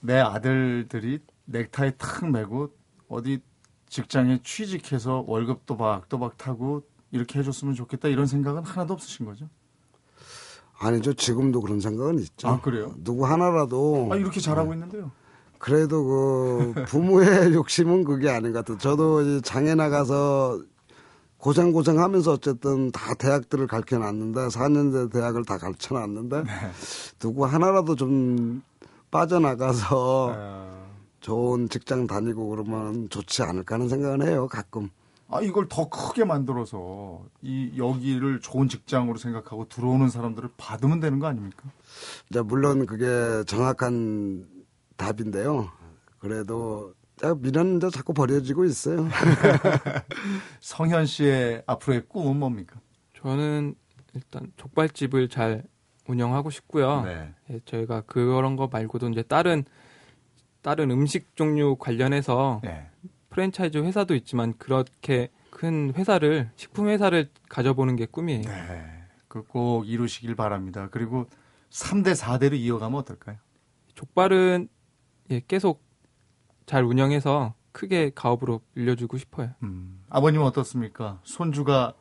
내 0.00 0.16
아들들이 0.16 1.18
넥타이 1.46 1.94
탁 1.98 2.30
매고 2.30 2.72
어디 3.08 3.40
직장에 3.88 4.40
취직해서 4.44 5.24
월급 5.26 5.66
또박또박 5.66 6.38
타고 6.38 6.82
이렇게 7.10 7.40
해줬으면 7.40 7.74
좋겠다 7.74 8.06
이런 8.06 8.26
생각은 8.26 8.62
하나도 8.62 8.94
없으신 8.94 9.26
거죠? 9.26 9.48
아니죠. 10.78 11.12
지금도 11.12 11.60
그런 11.60 11.80
생각은 11.80 12.20
있죠. 12.20 12.46
아, 12.46 12.60
그래요? 12.60 12.94
누구 12.98 13.26
하나라도 13.26 14.10
아 14.12 14.16
이렇게 14.16 14.38
잘하고 14.38 14.72
있는데요. 14.74 15.10
그래도 15.58 16.04
그 16.04 16.84
부모의 16.86 17.26
욕심은 17.54 18.04
그게 18.04 18.30
아닌 18.30 18.52
것 18.52 18.60
같아요. 18.60 18.78
저도 18.78 19.22
이 19.22 19.42
장에 19.42 19.74
나가서 19.74 20.62
고생 21.48 21.72
고생 21.72 21.98
하면서 21.98 22.32
어쨌든 22.32 22.90
다 22.90 23.14
대학들을 23.14 23.66
가르쳐 23.68 23.96
놨는데 23.96 24.48
4년제 24.48 25.10
대학을 25.10 25.46
다 25.46 25.56
가르쳐 25.56 25.94
놨는데 25.94 26.42
네. 26.42 26.50
누구 27.18 27.46
하나라도 27.46 27.96
좀 27.96 28.62
빠져나가서 29.10 30.34
아, 30.36 30.86
좋은 31.20 31.70
직장 31.70 32.06
다니고 32.06 32.50
그러면 32.50 33.08
좋지 33.08 33.42
않을까 33.44 33.76
하는 33.76 33.88
생각은 33.88 34.28
해요. 34.28 34.46
가끔. 34.46 34.90
아 35.30 35.40
이걸 35.40 35.68
더 35.70 35.88
크게 35.88 36.26
만들어서 36.26 37.22
이 37.40 37.72
여기를 37.78 38.40
좋은 38.40 38.68
직장으로 38.68 39.16
생각하고 39.16 39.70
들어오는 39.70 40.10
사람들을 40.10 40.50
받으면 40.58 41.00
되는 41.00 41.18
거 41.18 41.28
아닙니까? 41.28 41.62
이제 42.28 42.42
물론 42.42 42.84
그게 42.84 43.42
정확한 43.46 44.46
답인데요. 44.98 45.70
그래도 46.18 46.92
이제 47.18 47.90
자꾸 47.90 48.14
버려지고 48.14 48.64
있어요. 48.64 49.08
성현 50.60 51.06
씨의 51.06 51.62
앞으로의 51.66 52.02
꿈은 52.08 52.36
뭡니까? 52.36 52.80
저는 53.16 53.74
일단 54.14 54.52
족발집을 54.56 55.28
잘 55.28 55.64
운영하고 56.06 56.50
싶고요. 56.50 57.02
네. 57.02 57.34
예, 57.50 57.60
저희가 57.64 58.02
그런 58.02 58.56
거 58.56 58.68
말고도 58.68 59.08
이제 59.10 59.22
다른 59.22 59.64
다른 60.62 60.90
음식 60.90 61.36
종류 61.36 61.76
관련해서 61.76 62.60
네. 62.64 62.88
프랜차이즈 63.30 63.78
회사도 63.78 64.14
있지만 64.14 64.54
그렇게 64.58 65.28
큰 65.50 65.92
회사를 65.94 66.50
식품 66.56 66.88
회사를 66.88 67.30
가져보는 67.48 67.96
게 67.96 68.06
꿈이에요. 68.06 68.42
네. 68.42 69.04
그꼭 69.28 69.88
이루시길 69.88 70.34
바랍니다. 70.34 70.88
그리고 70.90 71.26
3대 71.70 72.14
4대로 72.14 72.54
이어가면 72.54 72.98
어떨까요? 73.00 73.36
족발은 73.94 74.68
예, 75.30 75.42
계속 75.46 75.87
잘 76.68 76.84
운영해서 76.84 77.54
크게 77.72 78.12
가업으로 78.14 78.60
빌려주고 78.74 79.16
싶어요. 79.16 79.50
음, 79.62 80.04
아버님은 80.10 80.44
어떻습니까? 80.46 81.18
손주가 81.24 81.94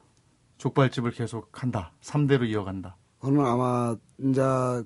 족발집을 0.58 1.12
계속 1.12 1.50
한다. 1.54 1.94
3대로 2.02 2.46
이어간다. 2.46 2.98
그는 3.20 3.46
아마 3.46 3.96
이제 4.20 4.42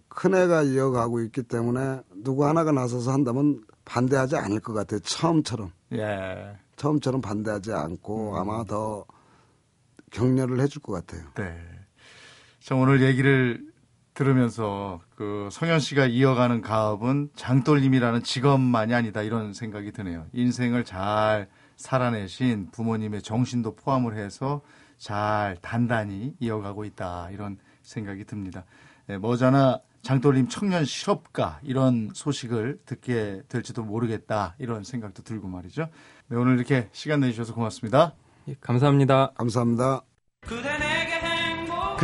큰애가 0.08 0.64
이어가고 0.64 1.22
있기 1.22 1.44
때문에 1.44 2.02
누구 2.24 2.46
하나가 2.46 2.72
나서서 2.72 3.12
한다면 3.12 3.64
반대하지 3.84 4.36
않을 4.36 4.60
것 4.60 4.74
같아요. 4.74 5.00
처음처럼. 5.00 5.72
예. 5.94 6.58
처음처럼 6.76 7.22
반대하지 7.22 7.74
않고 7.74 8.38
아마 8.38 8.64
더 8.64 9.06
격려를 10.12 10.60
해줄 10.60 10.82
것 10.84 10.94
같아요. 10.94 11.28
네. 11.36 11.60
자, 12.60 12.76
오늘 12.76 13.02
얘기를 13.02 13.71
들으면서 14.14 15.00
그 15.16 15.50
성현 15.52 15.80
씨가 15.80 16.06
이어가는 16.06 16.62
가업은 16.62 17.30
장돌림이라는 17.36 18.24
직업만이 18.24 18.94
아니다 18.94 19.22
이런 19.22 19.54
생각이 19.54 19.92
드네요. 19.92 20.26
인생을 20.34 20.84
잘 20.84 21.48
살아내신 21.78 22.70
부모님의 22.72 23.22
정신도 23.22 23.76
포함을 23.76 24.18
해서 24.18 24.62
잘 24.98 25.58
단단히 25.62 26.36
이어가고 26.40 26.86
있다 26.86 27.30
이런 27.32 27.58
생각이 27.82 28.26
듭니다. 28.26 28.66
예, 29.10 29.18
머자나 29.18 29.80
장돌림 30.04 30.48
청년 30.48 30.86
실업가 30.86 31.60
이런 31.64 32.10
소식을 32.14 32.80
듣게 32.86 33.42
될지도 33.48 33.84
모르겠다 33.84 34.56
이런 34.60 34.84
생각도 34.84 35.24
들고 35.24 35.48
말이죠. 35.48 35.90
네, 36.28 36.38
오늘 36.38 36.56
이렇게 36.56 36.90
시간 36.92 37.22
내주셔서 37.22 37.54
고맙습니다. 37.54 38.14
예, 38.48 38.56
감사합니다. 38.60 39.32
감사합니다. 39.36 40.02
그대 40.42 40.91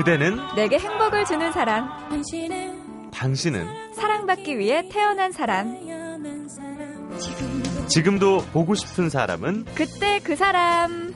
는 0.03 0.37
내게 0.55 0.77
행복을 0.77 1.25
주는 1.25 1.51
사람, 1.51 1.89
당신은 3.11 3.93
사랑받기 3.95 4.59
위해 4.59 4.87
태어난 4.89 5.31
사람, 5.31 5.75
지금도 7.87 8.45
보고 8.53 8.75
싶은 8.75 9.09
사람은 9.09 9.65
그때 9.73 10.19
그 10.23 10.35
사람. 10.35 11.15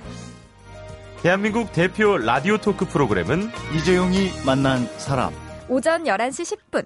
대한민국 1.21 1.71
대표 1.71 2.17
라디오 2.17 2.57
토크 2.57 2.85
프로그램은 2.85 3.51
이재용이 3.75 4.31
만난 4.47 4.87
사람. 4.97 5.31
오전 5.69 6.05
11시 6.05 6.57
10분. 6.71 6.85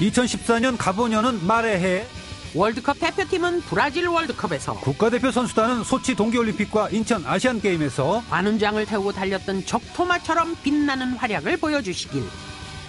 2014년 0.00 0.76
가보년은 0.76 1.46
말해 1.46 1.78
해. 1.78 2.17
월드컵 2.54 2.98
대표팀은 2.98 3.60
브라질 3.62 4.08
월드컵에서 4.08 4.74
국가대표 4.80 5.30
선수단은 5.30 5.84
소치 5.84 6.14
동계올림픽과 6.14 6.90
인천 6.90 7.24
아시안게임에서 7.26 8.24
관훈장을 8.30 8.84
태우고 8.86 9.12
달렸던 9.12 9.66
적토마처럼 9.66 10.56
빛나는 10.62 11.12
활약을 11.14 11.58
보여주시길. 11.58 12.22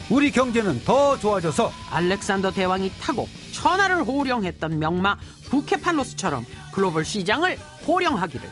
우리 0.10 0.32
경제는 0.32 0.84
더 0.86 1.19
좋아져서 1.19 1.72
알렉산더 1.91 2.52
대왕이 2.52 2.91
타고 3.00 3.28
천하를 3.52 4.04
호령했던 4.04 4.80
명마 4.80 5.17
부케팔로스처럼 5.50 6.45
글로벌 6.74 7.06
시장을 7.06 7.60
호령하기를 7.86 8.50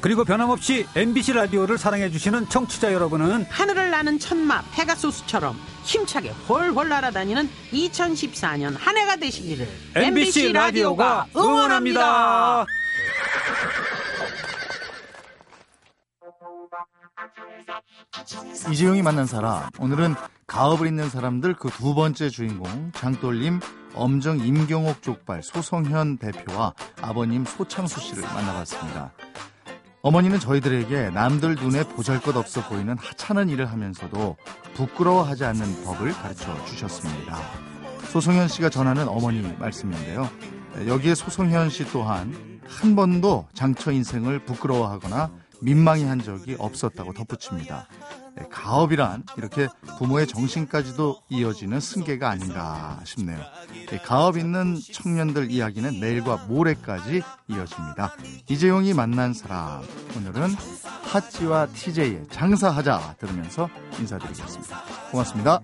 그리고 0.00 0.24
변함없이 0.24 0.86
MBC 0.96 1.34
라디오를 1.34 1.76
사랑해주시는 1.76 2.48
청취자 2.48 2.92
여러분은 2.92 3.44
하늘을 3.50 3.90
나는 3.90 4.18
천마 4.18 4.62
페가소스처럼 4.72 5.58
힘차게 5.84 6.30
훨훨 6.48 6.88
날아다니는 6.88 7.48
2014년 7.72 8.76
한 8.78 8.96
해가 8.96 9.16
되시기를 9.16 9.68
MBC 9.94 10.52
라디오가 10.52 11.26
응원합니다. 11.36 12.64
이재용이 18.70 19.02
만난 19.02 19.26
사람 19.26 19.68
오늘은 19.78 20.14
가업을 20.46 20.86
잇는 20.88 21.10
사람들 21.10 21.54
그 21.54 21.70
두 21.70 21.94
번째 21.94 22.28
주인공 22.28 22.92
장돌림 22.94 23.60
엄정 23.94 24.38
임경옥 24.38 25.02
족발 25.02 25.42
소성현 25.42 26.18
대표와 26.18 26.74
아버님 27.00 27.44
소창수 27.44 28.00
씨를 28.00 28.22
만나봤습니다. 28.22 29.12
어머니는 30.02 30.40
저희들에게 30.40 31.10
남들 31.10 31.56
눈에 31.56 31.84
보잘것 31.84 32.34
없어 32.36 32.66
보이는 32.66 32.96
하찮은 32.96 33.50
일을 33.50 33.66
하면서도 33.66 34.36
부끄러워하지 34.74 35.44
않는 35.44 35.84
법을 35.84 36.12
가르쳐 36.12 36.64
주셨습니다. 36.64 37.36
소성현 38.08 38.48
씨가 38.48 38.70
전하는 38.70 39.08
어머니 39.08 39.42
말씀인데요. 39.58 40.28
여기에 40.86 41.14
소성현 41.14 41.68
씨 41.68 41.84
또한 41.92 42.60
한 42.66 42.96
번도 42.96 43.46
장처 43.52 43.92
인생을 43.92 44.38
부끄러워하거나 44.40 45.30
민망해 45.60 46.04
한 46.04 46.22
적이 46.22 46.56
없었다고 46.58 47.12
덧붙입니다. 47.12 47.86
네, 48.36 48.44
가업이란 48.50 49.24
이렇게 49.36 49.68
부모의 49.98 50.26
정신까지도 50.26 51.22
이어지는 51.28 51.80
승계가 51.80 52.28
아닌가 52.28 53.00
싶네요. 53.04 53.38
네, 53.88 53.98
가업 53.98 54.36
있는 54.36 54.78
청년들 54.92 55.50
이야기는 55.50 56.00
내일과 56.00 56.36
모레까지 56.46 57.22
이어집니다. 57.48 58.14
이재용이 58.48 58.94
만난 58.94 59.34
사람 59.34 59.82
오늘은 60.16 60.54
하찌와 61.12 61.66
TJ의 61.66 62.26
장사하자 62.30 63.16
들으면서 63.18 63.68
인사드리겠습니다. 63.98 64.82
고맙습니다. 65.10 65.60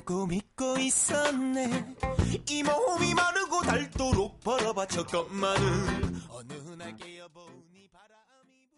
거라고 0.00 0.26
믿고 0.26 0.78
있었네. 0.78 1.94
이 2.48 2.62
몸이 2.62 3.14
마르고 3.14 3.62
닳도록 3.62 4.40
벌어봐. 4.40 4.86
저것만은 4.86 6.22
어느 6.30 6.52
날 6.76 6.96